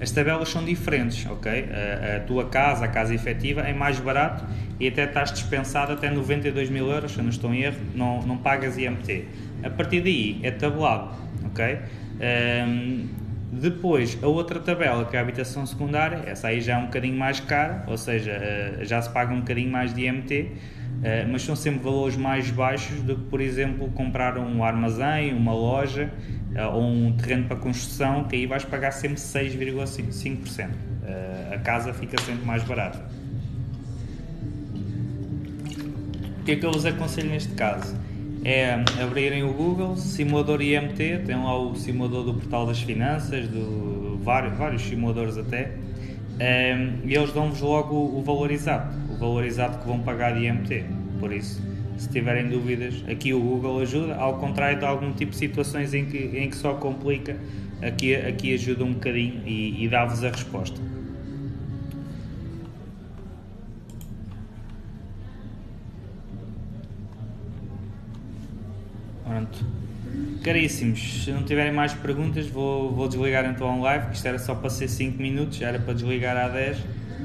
As 0.00 0.10
tabelas 0.10 0.48
são 0.48 0.64
diferentes, 0.64 1.26
ok? 1.30 1.50
A, 1.50 2.16
a 2.16 2.20
tua 2.20 2.46
casa, 2.46 2.84
a 2.84 2.88
casa 2.88 3.14
efetiva, 3.14 3.60
é 3.62 3.72
mais 3.72 3.98
barato 3.98 4.44
e 4.78 4.88
até 4.88 5.04
estás 5.04 5.32
dispensado 5.32 5.92
até 5.92 6.10
92 6.10 6.70
mil 6.70 6.88
euros, 6.88 7.12
se 7.12 7.18
eu 7.18 7.22
não 7.22 7.30
estou 7.30 7.52
em 7.52 7.62
erro, 7.62 7.78
não, 7.94 8.22
não 8.22 8.36
pagas 8.36 8.78
IMT. 8.78 9.26
A 9.62 9.70
partir 9.70 10.00
daí 10.00 10.40
é 10.42 10.50
tabelado, 10.50 11.14
ok? 11.44 11.78
Um, 12.66 13.08
depois, 13.52 14.16
a 14.22 14.26
outra 14.26 14.60
tabela, 14.60 15.04
que 15.04 15.16
é 15.16 15.18
a 15.18 15.22
habitação 15.22 15.66
secundária, 15.66 16.22
essa 16.24 16.48
aí 16.48 16.60
já 16.60 16.74
é 16.74 16.78
um 16.78 16.86
bocadinho 16.86 17.18
mais 17.18 17.40
cara, 17.40 17.84
ou 17.86 17.98
seja, 17.98 18.32
uh, 18.80 18.84
já 18.84 19.02
se 19.02 19.10
paga 19.10 19.34
um 19.34 19.40
bocadinho 19.40 19.70
mais 19.70 19.92
de 19.92 20.06
IMT, 20.06 20.52
ah, 21.02 21.26
mas 21.30 21.42
são 21.42 21.56
sempre 21.56 21.80
valores 21.80 22.16
mais 22.16 22.50
baixos 22.50 23.00
do 23.02 23.16
que, 23.16 23.24
por 23.24 23.40
exemplo, 23.40 23.88
comprar 23.92 24.36
um 24.36 24.62
armazém, 24.62 25.32
uma 25.32 25.54
loja 25.54 26.10
uh, 26.56 26.74
ou 26.74 26.82
um 26.82 27.12
terreno 27.16 27.46
para 27.46 27.56
construção, 27.56 28.24
que 28.24 28.36
aí 28.36 28.46
vais 28.46 28.64
pagar 28.64 28.92
sempre 28.92 29.18
6,5%. 29.18 30.68
a 31.52 31.58
casa 31.58 31.92
fica 31.92 32.20
sempre 32.20 32.44
mais 32.44 32.62
barata. 32.64 33.00
O 36.40 36.44
que 36.44 36.52
é 36.52 36.56
que 36.56 36.64
eu 36.64 36.72
vos 36.72 36.86
aconselho 36.86 37.30
neste 37.30 37.52
caso? 37.54 37.94
é 38.44 38.82
abrirem 39.02 39.42
o 39.42 39.52
Google, 39.52 39.96
simulador 39.96 40.62
IMT, 40.62 41.22
tem 41.26 41.36
lá 41.36 41.58
o 41.58 41.74
simulador 41.74 42.24
do 42.24 42.34
Portal 42.34 42.66
das 42.66 42.80
Finanças, 42.80 43.46
do, 43.48 44.18
vários, 44.22 44.56
vários 44.56 44.82
simuladores 44.82 45.36
até, 45.36 45.72
um, 46.38 46.42
ehm, 46.42 46.90
e 47.04 47.14
eles 47.14 47.32
dão-vos 47.32 47.60
logo 47.60 47.94
o, 47.94 48.18
o 48.18 48.22
valor 48.22 48.50
exato, 48.50 48.96
o 49.10 49.16
valor 49.16 49.44
exato 49.44 49.78
que 49.78 49.86
vão 49.86 50.00
pagar 50.00 50.34
de 50.34 50.46
IMT. 50.46 50.84
Por 51.18 51.32
isso, 51.32 51.62
se 52.00 52.08
tiverem 52.08 52.48
dúvidas, 52.48 53.04
aqui 53.06 53.34
o 53.34 53.40
Google 53.40 53.80
ajuda, 53.80 54.14
ao 54.14 54.38
contrário 54.38 54.78
de 54.78 54.86
algum 54.86 55.12
tipo 55.12 55.32
de 55.32 55.36
situações 55.36 55.92
em 55.92 56.06
que, 56.06 56.16
em 56.16 56.48
que 56.48 56.56
só 56.56 56.72
complica, 56.72 57.36
aqui, 57.82 58.14
aqui 58.14 58.54
ajuda 58.54 58.84
um 58.84 58.94
bocadinho 58.94 59.42
e, 59.46 59.84
e 59.84 59.88
dá-vos 59.88 60.24
a 60.24 60.30
resposta. 60.30 60.80
Pronto. 69.26 69.64
Caríssimos, 70.42 71.24
se 71.24 71.30
não 71.30 71.42
tiverem 71.42 71.72
mais 71.72 71.92
perguntas, 71.92 72.46
vou, 72.46 72.94
vou 72.94 73.08
desligar 73.08 73.44
então 73.44 73.70
a 73.70 73.76
live, 73.76 74.06
que 74.06 74.16
isto 74.16 74.26
era 74.26 74.38
só 74.38 74.54
para 74.54 74.70
ser 74.70 74.88
5 74.88 75.20
minutos, 75.20 75.60
era 75.60 75.78
para 75.78 75.92
desligar 75.92 76.34
a 76.34 76.48
10. 76.48 76.78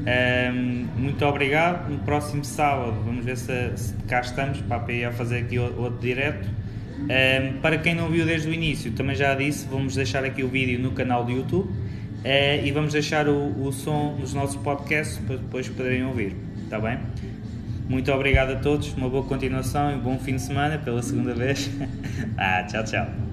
Um, 0.05 0.87
muito 0.97 1.25
obrigado. 1.25 1.89
No 1.89 1.99
próximo 1.99 2.43
sábado, 2.43 2.95
vamos 3.05 3.25
ver 3.25 3.37
se, 3.37 3.71
se 3.75 3.93
cá 4.07 4.21
estamos 4.21 4.61
para 4.61 4.77
a 5.07 5.11
fazer 5.11 5.39
aqui 5.39 5.57
outro 5.57 5.99
direto. 5.99 6.47
Um, 6.97 7.59
para 7.61 7.77
quem 7.77 7.93
não 7.93 8.09
viu 8.09 8.25
desde 8.25 8.49
o 8.49 8.53
início, 8.53 8.91
também 8.91 9.15
já 9.15 9.35
disse, 9.35 9.67
vamos 9.67 9.95
deixar 9.95 10.23
aqui 10.23 10.43
o 10.43 10.47
vídeo 10.47 10.79
no 10.79 10.91
canal 10.91 11.23
do 11.23 11.31
YouTube 11.31 11.69
uh, 11.69 12.65
e 12.65 12.71
vamos 12.71 12.93
deixar 12.93 13.27
o, 13.27 13.67
o 13.67 13.71
som 13.71 14.15
nos 14.19 14.33
nossos 14.33 14.55
podcasts 14.55 15.17
para 15.19 15.37
depois 15.37 15.67
poderem 15.67 16.05
ouvir. 16.05 16.35
Está 16.63 16.79
bem? 16.79 16.99
Muito 17.87 18.11
obrigado 18.11 18.51
a 18.51 18.55
todos, 18.55 18.93
uma 18.93 19.09
boa 19.09 19.23
continuação 19.23 19.91
e 19.91 19.95
um 19.95 19.99
bom 19.99 20.17
fim 20.17 20.35
de 20.35 20.41
semana 20.41 20.79
pela 20.79 21.03
segunda 21.03 21.35
vez. 21.35 21.69
ah, 22.37 22.63
tchau, 22.63 22.83
tchau. 22.83 23.24